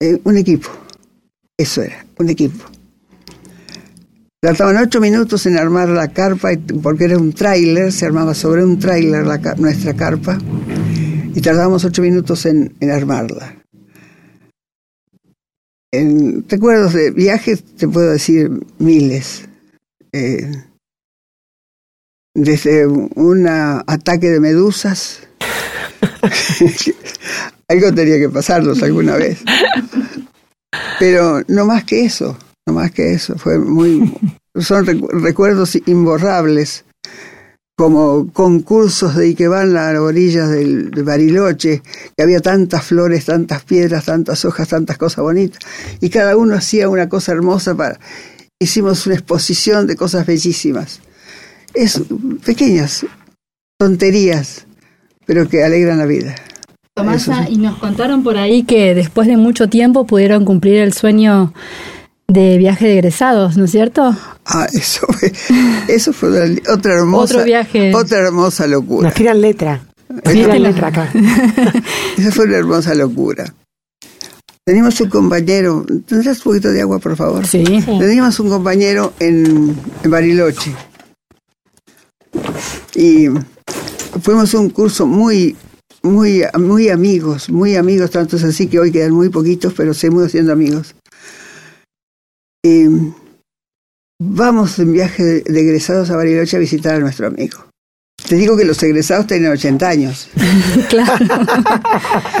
eh, 0.00 0.20
un 0.24 0.36
equipo. 0.36 0.68
Eso 1.56 1.82
era, 1.82 2.04
un 2.18 2.28
equipo. 2.28 2.64
Tardaban 4.42 4.76
ocho 4.78 5.00
minutos 5.00 5.46
en 5.46 5.56
armar 5.56 5.88
la 5.88 6.08
carpa, 6.08 6.50
porque 6.82 7.04
era 7.04 7.16
un 7.16 7.32
tráiler, 7.32 7.92
se 7.92 8.04
armaba 8.04 8.34
sobre 8.34 8.64
un 8.64 8.78
tráiler 8.78 9.24
nuestra 9.58 9.94
carpa, 9.94 10.36
y 11.34 11.40
tardábamos 11.40 11.84
ocho 11.84 12.02
minutos 12.02 12.44
en, 12.46 12.74
armarla. 12.90 13.61
En 15.92 16.48
recuerdos 16.48 16.94
de 16.94 17.10
viajes 17.10 17.62
te 17.62 17.86
puedo 17.86 18.12
decir 18.12 18.50
miles. 18.78 19.48
Eh, 20.12 20.50
desde 22.34 22.86
un 22.86 23.46
ataque 23.48 24.30
de 24.30 24.40
medusas. 24.40 25.20
Algo 27.68 27.92
tenía 27.94 28.18
que 28.18 28.28
pasarnos 28.28 28.82
alguna 28.82 29.16
vez. 29.16 29.42
Pero 30.98 31.42
no 31.48 31.66
más 31.66 31.84
que 31.84 32.04
eso, 32.04 32.38
no 32.66 32.74
más 32.74 32.90
que 32.90 33.12
eso. 33.12 33.36
Fue 33.36 33.58
muy, 33.58 34.12
son 34.56 34.86
recuerdos 34.86 35.76
imborrables, 35.86 36.84
como 37.76 38.30
concursos 38.32 39.16
de 39.16 39.26
Ikebana 39.26 39.88
a 39.88 39.92
las 39.94 40.02
orillas 40.02 40.50
del, 40.50 40.90
de 40.90 41.02
Bariloche, 41.02 41.82
que 42.16 42.22
había 42.22 42.40
tantas 42.40 42.84
flores, 42.84 43.24
tantas 43.24 43.64
piedras, 43.64 44.04
tantas 44.04 44.44
hojas, 44.44 44.68
tantas 44.68 44.98
cosas 44.98 45.24
bonitas, 45.24 45.58
y 46.00 46.10
cada 46.10 46.36
uno 46.36 46.54
hacía 46.54 46.88
una 46.88 47.08
cosa 47.08 47.32
hermosa 47.32 47.74
para. 47.74 47.98
Hicimos 48.60 49.06
una 49.06 49.16
exposición 49.16 49.88
de 49.88 49.96
cosas 49.96 50.24
bellísimas. 50.24 51.00
Es 51.74 52.00
pequeñas 52.44 53.04
tonterías, 53.76 54.66
pero 55.26 55.48
que 55.48 55.64
alegran 55.64 55.98
la 55.98 56.06
vida. 56.06 56.36
Tomasa, 56.94 57.48
y 57.48 57.56
nos 57.56 57.78
contaron 57.78 58.22
por 58.22 58.36
ahí 58.36 58.62
que 58.62 58.94
después 58.94 59.26
de 59.26 59.36
mucho 59.36 59.68
tiempo 59.68 60.06
pudieron 60.06 60.44
cumplir 60.44 60.76
el 60.76 60.92
sueño 60.92 61.52
de 62.32 62.58
viaje 62.58 62.86
de 62.86 62.94
egresados, 62.94 63.56
¿no 63.56 63.64
es 63.64 63.70
cierto? 63.70 64.16
Ah, 64.44 64.66
eso 64.72 65.06
fue, 65.08 65.32
eso 65.88 66.12
fue 66.12 66.60
otra 66.68 66.94
hermosa, 66.94 67.34
Otro 67.34 67.44
viaje. 67.44 67.94
otra 67.94 68.18
hermosa 68.18 68.66
locura. 68.66 69.08
Nos 69.08 69.14
tiran 69.14 69.40
letra. 69.40 69.80
Nos 70.08 70.22
tiran 70.22 70.62
letra 70.62 70.88
acá. 70.88 71.12
Esa 72.18 72.30
fue 72.32 72.46
una 72.46 72.56
hermosa 72.56 72.94
locura. 72.94 73.52
Teníamos 74.64 75.00
un 75.00 75.08
compañero, 75.08 75.84
¿tendrás 76.06 76.38
un 76.38 76.44
poquito 76.44 76.70
de 76.70 76.82
agua, 76.82 76.98
por 77.00 77.16
favor? 77.16 77.46
Sí. 77.46 77.64
Teníamos 77.64 78.38
un 78.38 78.48
compañero 78.48 79.12
en, 79.18 79.76
en 80.04 80.10
Bariloche. 80.10 80.72
Y 82.94 83.26
fuimos 84.22 84.54
a 84.54 84.60
un 84.60 84.70
curso 84.70 85.06
muy 85.06 85.56
muy, 86.02 86.42
muy 86.58 86.88
amigos, 86.88 87.48
muy 87.48 87.76
amigos, 87.76 88.10
tanto 88.10 88.36
es 88.36 88.44
así 88.44 88.66
que 88.66 88.80
hoy 88.80 88.90
quedan 88.90 89.12
muy 89.12 89.28
poquitos, 89.28 89.72
pero 89.72 89.94
seguimos 89.94 90.32
siendo 90.32 90.52
amigos. 90.52 90.94
Y 92.64 92.86
vamos 94.20 94.78
en 94.78 94.92
viaje 94.92 95.24
de, 95.24 95.60
egresados 95.60 96.10
a 96.10 96.16
Bariloche 96.16 96.56
a 96.56 96.60
visitar 96.60 96.94
a 96.94 96.98
nuestro 97.00 97.26
amigo. 97.26 97.66
Te 98.28 98.36
digo 98.36 98.56
que 98.56 98.64
los 98.64 98.80
egresados 98.84 99.26
tienen 99.26 99.50
80 99.50 99.88
años. 99.88 100.28
claro. 100.88 101.26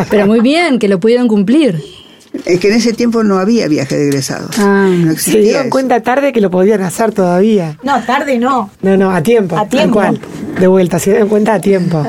pero 0.08 0.28
muy 0.28 0.38
bien, 0.38 0.78
que 0.78 0.86
lo 0.86 1.00
pudieron 1.00 1.26
cumplir. 1.26 1.82
Es 2.44 2.60
que 2.60 2.68
en 2.68 2.74
ese 2.74 2.92
tiempo 2.92 3.24
no 3.24 3.38
había 3.38 3.66
viaje 3.66 3.96
de 3.96 4.06
egresados. 4.06 4.56
Ah, 4.60 4.88
no 4.88 5.16
se 5.16 5.40
dieron 5.40 5.70
cuenta 5.70 6.00
tarde 6.02 6.32
que 6.32 6.40
lo 6.40 6.52
podían 6.52 6.82
hacer 6.82 7.12
todavía. 7.12 7.78
No, 7.82 8.00
tarde 8.04 8.38
no. 8.38 8.70
No, 8.80 8.96
no, 8.96 9.10
a 9.10 9.24
tiempo. 9.24 9.58
A 9.58 9.68
tiempo. 9.68 9.94
Cual, 9.94 10.20
de 10.58 10.66
vuelta, 10.68 11.00
se 11.00 11.10
dieron 11.10 11.28
cuenta 11.28 11.54
a 11.54 11.60
tiempo. 11.60 12.06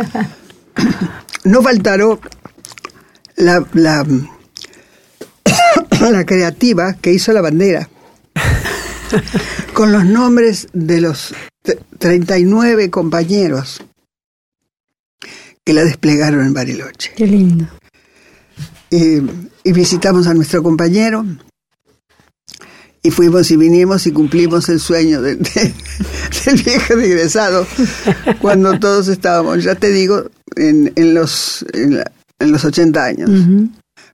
no 1.46 1.64
faltaron 1.64 2.20
la, 3.38 3.66
la, 3.74 4.06
la 6.12 6.26
creativa 6.26 6.94
que 6.94 7.12
hizo 7.12 7.34
la 7.34 7.42
bandera 7.42 7.90
con 9.74 9.92
los 9.92 10.06
nombres 10.06 10.68
de 10.74 11.02
los 11.02 11.34
39 12.00 12.90
compañeros 12.90 13.82
que 15.66 15.74
la 15.74 15.84
desplegaron 15.84 16.46
en 16.46 16.54
Bariloche. 16.54 17.14
Qué 17.16 17.28
lindo. 17.28 17.68
Y, 18.90 19.22
visitamos 19.72 20.28
a 20.28 20.34
nuestro 20.34 20.62
compañero 20.62 21.26
y 23.02 23.12
fuimos 23.12 23.50
y 23.50 23.58
vinimos 23.58 24.06
y 24.06 24.12
cumplimos 24.12 24.70
el 24.70 24.80
sueño 24.80 25.22
del 25.22 25.40
viejo 26.66 26.96
regresado 26.96 27.66
cuando 28.40 28.78
todos 28.80 29.08
estábamos, 29.08 29.64
ya 29.64 29.76
te 29.76 29.90
digo, 29.90 30.30
en, 30.56 30.92
en 30.96 31.14
los, 31.14 31.66
en, 31.74 32.04
los 32.40 32.66
80 32.66 33.04
años. 33.04 33.32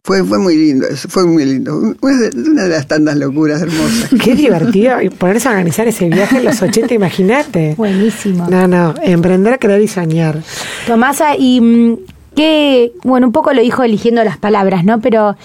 Fue, 0.09 0.23
fue 0.23 0.39
muy 0.39 0.57
lindo, 0.57 0.87
fue 1.07 1.23
muy 1.27 1.45
lindo. 1.45 1.77
Una 1.77 2.63
de, 2.63 2.67
las 2.67 2.87
tantas 2.87 3.15
locuras 3.15 3.61
hermosas. 3.61 4.09
Qué 4.23 4.33
divertido 4.33 4.97
ponerse 5.19 5.47
a 5.49 5.51
organizar 5.51 5.87
ese 5.87 6.09
viaje 6.09 6.37
en 6.37 6.45
los 6.45 6.59
80, 6.63 6.95
imagínate. 6.95 7.75
Buenísimo. 7.77 8.47
No, 8.49 8.67
no, 8.67 8.95
emprender, 9.03 9.59
crear 9.59 9.79
y 9.79 9.87
soñar. 9.87 10.41
Tomasa, 10.87 11.35
y 11.37 11.61
mm, 11.61 11.97
qué, 12.35 12.91
bueno, 13.03 13.27
un 13.27 13.33
poco 13.33 13.53
lo 13.53 13.61
dijo 13.61 13.83
eligiendo 13.83 14.23
las 14.23 14.39
palabras, 14.39 14.83
¿no? 14.83 14.99
Pero, 14.99 15.37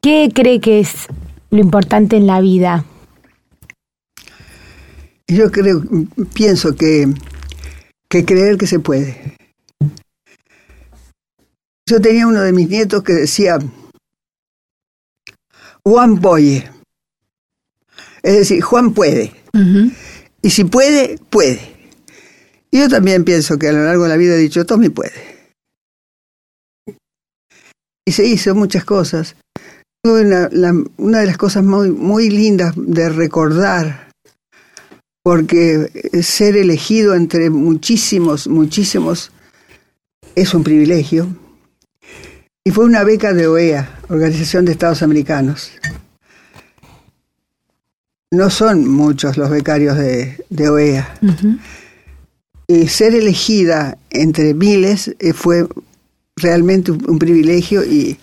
¿qué 0.00 0.30
cree 0.34 0.60
que 0.60 0.80
es 0.80 1.06
lo 1.50 1.58
importante 1.58 2.16
en 2.16 2.26
la 2.26 2.40
vida? 2.40 2.86
Yo 5.28 5.52
creo, 5.52 5.82
pienso 6.32 6.74
que, 6.74 7.06
que 8.08 8.24
creer 8.24 8.56
que 8.56 8.66
se 8.66 8.78
puede. 8.78 9.36
Yo 11.86 12.00
tenía 12.00 12.26
uno 12.26 12.40
de 12.40 12.52
mis 12.54 12.70
nietos 12.70 13.02
que 13.02 13.12
decía, 13.12 13.58
Juan 15.84 16.20
puede. 16.20 16.70
Es 18.22 18.36
decir, 18.36 18.60
Juan 18.62 18.92
puede. 18.92 19.32
Y 20.42 20.50
si 20.50 20.64
puede, 20.64 21.18
puede. 21.30 21.60
Y 22.70 22.78
yo 22.78 22.88
también 22.88 23.24
pienso 23.24 23.58
que 23.58 23.68
a 23.68 23.72
lo 23.72 23.84
largo 23.84 24.04
de 24.04 24.08
la 24.10 24.16
vida 24.16 24.34
he 24.34 24.38
dicho, 24.38 24.64
Tommy 24.64 24.88
puede. 24.88 25.50
Y 28.06 28.12
se 28.12 28.26
hizo 28.26 28.54
muchas 28.54 28.84
cosas. 28.84 29.36
Una, 30.04 30.48
una 30.96 31.20
de 31.20 31.26
las 31.26 31.36
cosas 31.36 31.64
muy, 31.64 31.90
muy 31.90 32.30
lindas 32.30 32.72
de 32.76 33.10
recordar, 33.10 34.10
porque 35.22 35.90
ser 36.22 36.56
elegido 36.56 37.14
entre 37.14 37.50
muchísimos, 37.50 38.48
muchísimos, 38.48 39.30
es 40.34 40.54
un 40.54 40.64
privilegio 40.64 41.28
y 42.64 42.70
fue 42.70 42.84
una 42.84 43.04
beca 43.04 43.32
de 43.32 43.46
OEA, 43.46 44.00
Organización 44.08 44.64
de 44.64 44.72
Estados 44.72 45.02
Americanos. 45.02 45.72
No 48.30 48.50
son 48.50 48.88
muchos 48.88 49.36
los 49.36 49.50
becarios 49.50 49.96
de, 49.96 50.68
OEA. 50.68 51.14
Y 52.68 52.88
ser 52.88 53.14
elegida 53.14 53.98
entre 54.10 54.54
miles 54.54 55.14
eh, 55.18 55.32
fue 55.32 55.66
realmente 56.36 56.92
un, 56.92 57.18
privilegio 57.18 57.84
y 57.84 58.18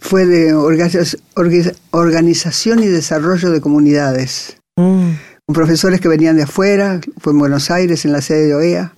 fue 0.00 0.26
de 0.26 0.54
organización 0.54 2.82
y 2.82 2.88
desarrollo 2.88 3.50
de 3.50 3.60
comunidades. 3.60 4.56
Mm. 4.76 5.10
Con 5.46 5.54
profesores 5.54 6.00
que 6.00 6.08
venían 6.08 6.36
de 6.36 6.44
afuera, 6.44 7.00
fue 7.18 7.32
en 7.32 7.38
Buenos 7.38 7.70
Aires, 7.70 8.04
en 8.04 8.12
la 8.12 8.22
sede 8.22 8.46
de 8.46 8.54
OEA. 8.54 8.94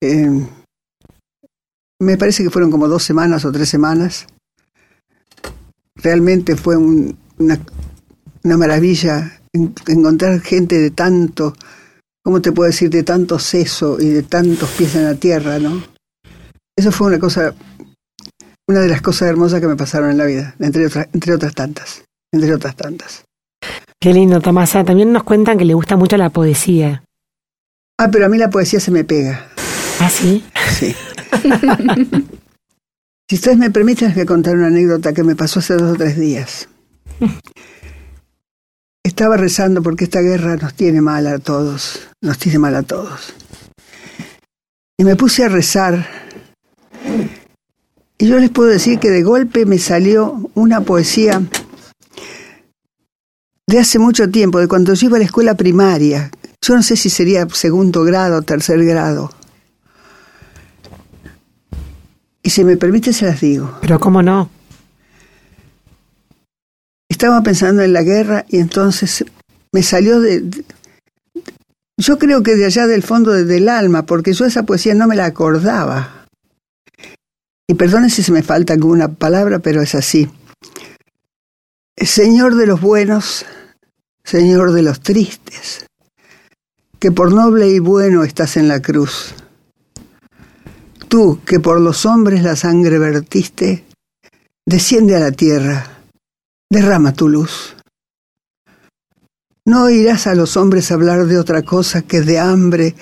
Eh, 0.00 0.46
me 2.00 2.16
parece 2.16 2.42
que 2.42 2.50
fueron 2.50 2.70
como 2.70 2.88
dos 2.88 3.02
semanas 3.02 3.44
o 3.44 3.52
tres 3.52 3.68
semanas. 3.68 4.26
Realmente 5.96 6.56
fue 6.56 6.76
una, 6.76 7.58
una, 8.42 8.56
maravilla 8.56 9.40
encontrar 9.52 10.40
gente 10.40 10.78
de 10.78 10.90
tanto, 10.90 11.54
¿cómo 12.22 12.42
te 12.42 12.52
puedo 12.52 12.68
decir? 12.68 12.90
De 12.90 13.04
tanto 13.04 13.38
seso 13.38 14.00
y 14.00 14.08
de 14.08 14.22
tantos 14.22 14.70
pies 14.70 14.96
en 14.96 15.04
la 15.04 15.14
tierra, 15.14 15.58
¿no? 15.58 15.82
Eso 16.76 16.90
fue 16.90 17.06
una 17.06 17.20
cosa, 17.20 17.54
una 18.68 18.80
de 18.80 18.88
las 18.88 19.00
cosas 19.00 19.28
hermosas 19.28 19.60
que 19.60 19.68
me 19.68 19.76
pasaron 19.76 20.10
en 20.10 20.18
la 20.18 20.24
vida, 20.24 20.56
entre 20.58 20.86
otras, 20.86 21.08
entre 21.12 21.34
otras 21.34 21.54
tantas, 21.54 22.04
entre 22.32 22.52
otras 22.52 22.74
tantas. 22.74 23.24
Qué 24.00 24.12
lindo, 24.12 24.40
Tomasa. 24.40 24.84
También 24.84 25.12
nos 25.12 25.22
cuentan 25.22 25.56
que 25.56 25.64
le 25.64 25.74
gusta 25.74 25.96
mucho 25.96 26.16
la 26.16 26.30
poesía. 26.30 27.04
Ah, 27.96 28.10
pero 28.10 28.26
a 28.26 28.28
mí 28.28 28.36
la 28.36 28.50
poesía 28.50 28.80
se 28.80 28.90
me 28.90 29.04
pega. 29.04 29.46
¿Ah, 30.00 30.10
sí? 30.10 30.44
Sí. 30.68 30.94
si 33.28 33.34
ustedes 33.36 33.58
me 33.58 33.70
permiten, 33.70 34.08
les 34.08 34.14
voy 34.16 34.22
a 34.22 34.26
contar 34.26 34.56
una 34.56 34.68
anécdota 34.68 35.12
que 35.12 35.24
me 35.24 35.36
pasó 35.36 35.60
hace 35.60 35.74
dos 35.74 35.94
o 35.94 35.96
tres 35.96 36.18
días. 36.18 36.68
Estaba 39.04 39.36
rezando 39.36 39.82
porque 39.82 40.04
esta 40.04 40.20
guerra 40.20 40.56
nos 40.56 40.74
tiene 40.74 41.00
mal 41.00 41.26
a 41.26 41.38
todos, 41.38 42.08
nos 42.22 42.38
tiene 42.38 42.58
mal 42.58 42.74
a 42.74 42.82
todos. 42.82 43.34
Y 44.98 45.04
me 45.04 45.16
puse 45.16 45.44
a 45.44 45.48
rezar 45.48 46.06
Y 48.18 48.28
yo 48.28 48.38
les 48.38 48.50
puedo 48.50 48.70
decir 48.70 49.00
que 49.00 49.10
de 49.10 49.22
golpe 49.22 49.66
me 49.66 49.78
salió 49.78 50.50
una 50.54 50.82
poesía 50.82 51.42
de 53.66 53.78
hace 53.78 53.98
mucho 53.98 54.30
tiempo, 54.30 54.60
de 54.60 54.68
cuando 54.68 54.94
yo 54.94 55.06
iba 55.06 55.16
a 55.16 55.18
la 55.18 55.24
escuela 55.24 55.54
primaria. 55.54 56.30
Yo 56.62 56.74
no 56.74 56.82
sé 56.82 56.96
si 56.96 57.10
sería 57.10 57.46
segundo 57.50 58.04
grado 58.04 58.38
o 58.38 58.42
tercer 58.42 58.84
grado. 58.84 59.30
Y 62.44 62.50
si 62.50 62.62
me 62.62 62.76
permite 62.76 63.12
se 63.12 63.24
las 63.26 63.40
digo. 63.40 63.76
Pero 63.80 63.98
cómo 63.98 64.22
no. 64.22 64.48
Estaba 67.08 67.42
pensando 67.42 67.82
en 67.82 67.92
la 67.92 68.02
guerra 68.02 68.44
y 68.48 68.58
entonces 68.58 69.24
me 69.72 69.82
salió 69.82 70.20
de, 70.20 70.40
de- 70.40 70.64
yo 71.98 72.18
creo 72.18 72.42
que 72.42 72.54
de 72.56 72.66
allá 72.66 72.86
del 72.86 73.02
fondo 73.02 73.32
de- 73.32 73.44
del 73.44 73.68
alma, 73.68 74.04
porque 74.04 74.32
yo 74.32 74.44
esa 74.44 74.64
poesía 74.64 74.94
no 74.94 75.06
me 75.06 75.16
la 75.16 75.24
acordaba. 75.26 76.26
Y 77.66 77.74
perdone 77.74 78.10
si 78.10 78.22
se 78.22 78.30
me 78.32 78.42
falta 78.42 78.74
alguna 78.74 79.08
palabra, 79.08 79.58
pero 79.60 79.80
es 79.80 79.94
así. 79.94 80.30
Señor 81.96 82.56
de 82.56 82.66
los 82.66 82.80
buenos, 82.80 83.46
Señor 84.22 84.72
de 84.72 84.82
los 84.82 85.00
tristes, 85.00 85.86
que 86.98 87.10
por 87.10 87.32
noble 87.32 87.68
y 87.68 87.78
bueno 87.78 88.22
estás 88.24 88.56
en 88.58 88.68
la 88.68 88.82
cruz. 88.82 89.34
Tú, 91.14 91.38
que 91.46 91.60
por 91.60 91.80
los 91.80 92.06
hombres 92.06 92.42
la 92.42 92.56
sangre 92.56 92.98
vertiste, 92.98 93.84
desciende 94.66 95.14
a 95.14 95.20
la 95.20 95.30
tierra, 95.30 96.02
derrama 96.68 97.12
tu 97.12 97.28
luz. 97.28 97.76
No 99.64 99.84
oirás 99.84 100.26
a 100.26 100.34
los 100.34 100.56
hombres 100.56 100.90
hablar 100.90 101.26
de 101.26 101.38
otra 101.38 101.62
cosa 101.62 102.02
que 102.02 102.22
de 102.22 102.40
hambre, 102.40 102.96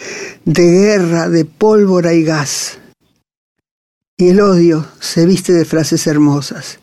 de 0.44 0.62
guerra, 0.62 1.31
de 1.31 1.46
pólvora 1.46 2.12
y 2.12 2.22
gas. 2.22 2.79
Y 4.18 4.29
el 4.29 4.42
odio 4.42 4.87
se 5.01 5.25
viste 5.25 5.55
de 5.55 5.64
frases 5.64 6.07
hermosas 6.07 6.81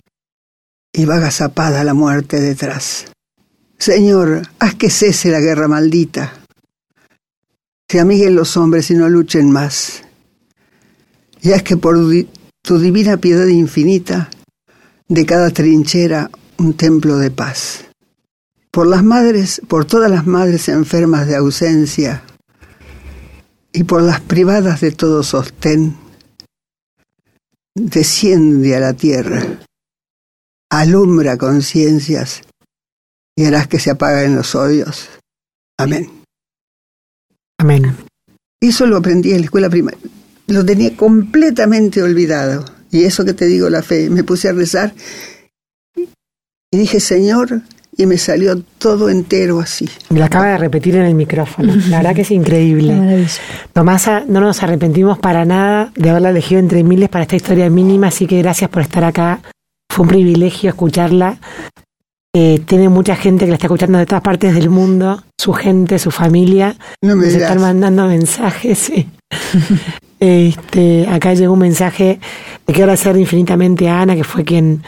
y 0.91 1.05
va 1.05 1.17
agazapada 1.17 1.83
la 1.83 1.93
muerte 1.93 2.39
detrás. 2.39 3.05
Señor, 3.77 4.47
haz 4.57 4.73
que 4.73 4.89
cese 4.89 5.29
la 5.29 5.41
guerra 5.41 5.67
maldita. 5.67 6.33
Se 7.87 7.99
amiguen 7.99 8.33
los 8.33 8.57
hombres 8.57 8.89
y 8.89 8.95
no 8.95 9.07
luchen 9.07 9.51
más. 9.51 10.08
Y 11.41 11.51
haz 11.53 11.63
que 11.63 11.77
por 11.77 11.95
tu 12.61 12.79
divina 12.79 13.17
piedad 13.17 13.47
infinita, 13.47 14.29
de 15.09 15.25
cada 15.25 15.49
trinchera 15.49 16.29
un 16.57 16.75
templo 16.75 17.17
de 17.17 17.31
paz. 17.31 17.85
Por 18.71 18.87
las 18.87 19.03
madres, 19.03 19.61
por 19.67 19.85
todas 19.85 20.09
las 20.11 20.27
madres 20.27 20.69
enfermas 20.69 21.27
de 21.27 21.35
ausencia 21.35 22.23
y 23.73 23.83
por 23.83 24.03
las 24.03 24.21
privadas 24.21 24.81
de 24.81 24.91
todo 24.91 25.23
sostén, 25.23 25.97
desciende 27.73 28.75
a 28.75 28.79
la 28.79 28.93
tierra, 28.93 29.59
alumbra 30.69 31.37
conciencias 31.37 32.41
y 33.35 33.45
harás 33.45 33.67
que 33.67 33.79
se 33.79 33.89
apaguen 33.89 34.35
los 34.35 34.53
odios. 34.53 35.09
Amén. 35.77 36.11
Amén. 37.57 37.95
Eso 38.61 38.85
lo 38.85 38.97
aprendí 38.97 39.31
en 39.31 39.39
la 39.39 39.45
escuela 39.45 39.69
primaria. 39.69 39.99
Lo 40.49 40.65
tenía 40.65 40.95
completamente 40.95 42.01
olvidado. 42.01 42.65
Y 42.91 43.03
eso 43.03 43.23
que 43.23 43.33
te 43.33 43.45
digo, 43.45 43.69
la 43.69 43.81
fe. 43.83 44.09
Me 44.09 44.23
puse 44.23 44.49
a 44.49 44.53
rezar 44.53 44.93
y 46.71 46.77
dije, 46.77 46.99
Señor, 46.99 47.61
y 47.95 48.05
me 48.05 48.17
salió 48.17 48.59
todo 48.77 49.09
entero 49.09 49.59
así. 49.59 49.87
Me 50.09 50.19
lo 50.19 50.25
acaba 50.25 50.47
de 50.47 50.57
repetir 50.57 50.95
en 50.95 51.03
el 51.03 51.13
micrófono. 51.15 51.73
La 51.89 51.97
verdad 51.97 52.15
que 52.15 52.21
es 52.21 52.31
increíble. 52.31 53.27
Tomasa, 53.73 54.23
no 54.27 54.39
nos 54.39 54.63
arrepentimos 54.63 55.19
para 55.19 55.45
nada 55.45 55.91
de 55.95 56.09
haberla 56.09 56.29
elegido 56.29 56.59
entre 56.59 56.83
miles 56.83 57.09
para 57.09 57.23
esta 57.23 57.35
historia 57.35 57.69
mínima, 57.69 58.07
así 58.07 58.25
que 58.25 58.39
gracias 58.41 58.69
por 58.69 58.81
estar 58.81 59.03
acá. 59.03 59.41
Fue 59.91 60.03
un 60.03 60.09
privilegio 60.09 60.69
escucharla. 60.69 61.39
Eh, 62.35 62.61
tiene 62.65 62.89
mucha 62.89 63.15
gente 63.15 63.45
que 63.45 63.49
la 63.49 63.55
está 63.55 63.65
escuchando 63.67 63.97
de 63.97 64.05
todas 64.05 64.21
partes 64.23 64.53
del 64.53 64.69
mundo, 64.69 65.23
su 65.39 65.51
gente, 65.53 65.97
su 65.99 66.11
familia. 66.11 66.75
No 67.03 67.15
me 67.15 67.23
Nos 67.25 67.33
dirás. 67.33 67.49
están 67.49 67.61
mandando 67.61 68.07
mensajes. 68.07 68.77
sí. 68.79 69.07
este, 70.19 71.07
acá 71.07 71.33
llegó 71.33 71.53
un 71.53 71.59
mensaje. 71.59 72.19
Le 72.67 72.73
quiero 72.73 72.91
agradecer 72.91 73.17
infinitamente 73.17 73.89
a 73.89 74.01
Ana, 74.01 74.15
que 74.15 74.23
fue 74.23 74.43
quien, 74.43 74.83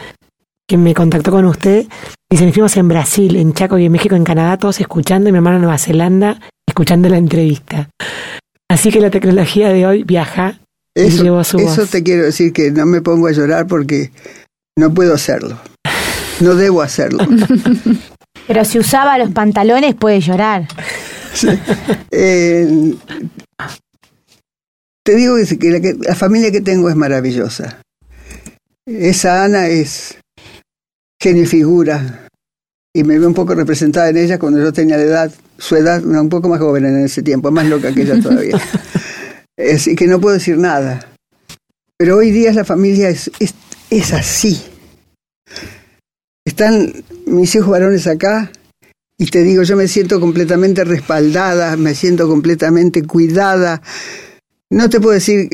quien 0.68 0.82
me 0.82 0.94
contactó 0.94 1.30
con 1.30 1.44
usted. 1.44 1.86
Dice, 2.30 2.44
nos 2.44 2.54
fuimos 2.54 2.76
en 2.76 2.88
Brasil, 2.88 3.36
en 3.36 3.52
Chaco 3.52 3.78
y 3.78 3.86
en 3.86 3.92
México, 3.92 4.14
en 4.14 4.24
Canadá, 4.24 4.56
todos 4.56 4.80
escuchando, 4.80 5.28
y 5.28 5.32
mi 5.32 5.38
hermano 5.38 5.56
en 5.56 5.62
Nueva 5.62 5.78
Zelanda, 5.78 6.40
escuchando 6.66 7.08
la 7.08 7.18
entrevista. 7.18 7.88
Así 8.70 8.90
que 8.90 9.00
la 9.00 9.10
tecnología 9.10 9.68
de 9.68 9.86
hoy 9.86 10.02
viaja 10.02 10.60
y 10.94 11.08
llevó 11.10 11.40
Eso, 11.42 11.58
su 11.58 11.64
eso 11.64 11.82
voz. 11.82 11.90
te 11.90 12.02
quiero 12.02 12.24
decir 12.24 12.52
que 12.52 12.70
no 12.70 12.86
me 12.86 13.02
pongo 13.02 13.28
a 13.28 13.32
llorar 13.32 13.66
porque 13.66 14.10
no 14.78 14.92
puedo 14.94 15.14
hacerlo. 15.14 15.58
No 16.40 16.54
debo 16.54 16.80
hacerlo. 16.82 17.26
Pero 18.46 18.64
si 18.64 18.78
usaba 18.78 19.18
los 19.18 19.30
pantalones 19.30 19.94
puede 19.94 20.20
llorar. 20.20 20.66
Eh, 22.10 22.94
te 25.04 25.16
digo 25.16 25.36
que 25.36 25.70
la, 25.70 25.80
que 25.80 25.94
la 25.94 26.14
familia 26.14 26.50
que 26.50 26.60
tengo 26.60 26.88
es 26.88 26.96
maravillosa. 26.96 27.80
Esa 28.86 29.44
Ana 29.44 29.68
es 29.68 30.18
genio 31.20 31.42
y 31.42 31.46
figura. 31.46 32.28
Y 32.94 33.04
me 33.04 33.18
veo 33.18 33.28
un 33.28 33.34
poco 33.34 33.54
representada 33.54 34.10
en 34.10 34.18
ella 34.18 34.38
cuando 34.38 34.60
yo 34.60 34.72
tenía 34.72 34.96
la 34.96 35.04
edad, 35.04 35.34
su 35.56 35.76
edad, 35.76 36.04
una 36.04 36.20
un 36.20 36.28
poco 36.28 36.48
más 36.48 36.60
joven 36.60 36.84
en 36.84 37.04
ese 37.04 37.22
tiempo, 37.22 37.50
más 37.50 37.66
loca 37.66 37.92
que 37.94 38.02
ella 38.02 38.20
todavía. 38.20 38.60
Así 39.74 39.96
que 39.96 40.06
no 40.06 40.20
puedo 40.20 40.34
decir 40.34 40.58
nada. 40.58 41.08
Pero 41.96 42.16
hoy 42.16 42.30
día 42.30 42.52
la 42.52 42.64
familia 42.64 43.08
es, 43.08 43.30
es, 43.38 43.54
es 43.88 44.12
así. 44.12 44.60
Están 46.44 46.92
mis 47.26 47.54
hijos 47.54 47.68
varones 47.68 48.08
acá, 48.08 48.50
y 49.22 49.26
te 49.26 49.44
digo, 49.44 49.62
yo 49.62 49.76
me 49.76 49.86
siento 49.86 50.18
completamente 50.18 50.82
respaldada, 50.82 51.76
me 51.76 51.94
siento 51.94 52.26
completamente 52.26 53.04
cuidada. 53.04 53.80
No 54.72 54.88
te 54.88 55.02
puedo 55.02 55.12
decir, 55.12 55.50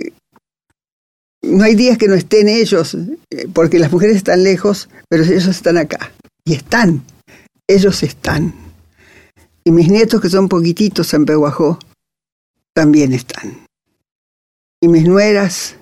no 1.42 1.64
hay 1.64 1.74
días 1.74 1.98
que 1.98 2.06
no 2.06 2.14
estén 2.14 2.48
ellos, 2.48 2.94
eh, 2.94 3.48
porque 3.52 3.80
las 3.80 3.90
mujeres 3.90 4.14
están 4.14 4.44
lejos, 4.44 4.88
pero 5.08 5.24
ellos 5.24 5.48
están 5.48 5.76
acá. 5.76 6.12
Y 6.44 6.54
están, 6.54 7.02
ellos 7.66 8.04
están. 8.04 8.54
Y 9.64 9.72
mis 9.72 9.88
nietos, 9.88 10.20
que 10.20 10.30
son 10.30 10.48
poquititos 10.48 11.12
en 11.14 11.24
Pehuajó, 11.24 11.80
también 12.72 13.12
están. 13.12 13.66
Y 14.80 14.86
mis 14.86 15.04
nueras, 15.04 15.74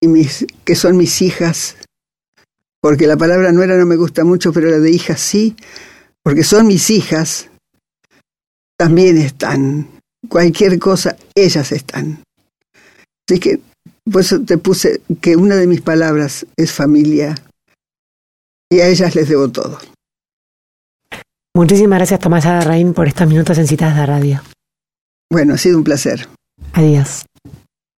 y 0.00 0.08
mis, 0.08 0.46
que 0.64 0.74
son 0.74 0.96
mis 0.96 1.20
hijas, 1.20 1.76
porque 2.80 3.06
la 3.06 3.18
palabra 3.18 3.52
nuera 3.52 3.76
no 3.76 3.84
me 3.84 3.96
gusta 3.96 4.24
mucho, 4.24 4.54
pero 4.54 4.70
la 4.70 4.78
de 4.78 4.90
hija 4.90 5.18
sí, 5.18 5.54
porque 6.22 6.44
son 6.44 6.66
mis 6.66 6.88
hijas, 6.88 7.50
también 8.78 9.18
están. 9.18 10.00
Cualquier 10.30 10.78
cosa, 10.78 11.14
ellas 11.34 11.70
están. 11.70 12.24
Así 13.28 13.40
que, 13.40 13.60
por 14.10 14.20
eso 14.20 14.40
te 14.44 14.58
puse 14.58 15.00
que 15.20 15.36
una 15.36 15.56
de 15.56 15.66
mis 15.66 15.80
palabras 15.80 16.46
es 16.56 16.72
familia 16.72 17.34
y 18.70 18.80
a 18.80 18.88
ellas 18.88 19.14
les 19.14 19.28
debo 19.28 19.50
todo. 19.50 19.78
Muchísimas 21.56 21.98
gracias, 21.98 22.20
Tomás 22.20 22.46
Adarraín, 22.46 22.94
por 22.94 23.06
estos 23.06 23.28
minutos 23.28 23.56
en 23.58 23.66
Citas 23.66 23.94
de 23.96 24.06
Radio. 24.06 24.42
Bueno, 25.30 25.54
ha 25.54 25.58
sido 25.58 25.78
un 25.78 25.84
placer. 25.84 26.28
Adiós. 26.72 27.24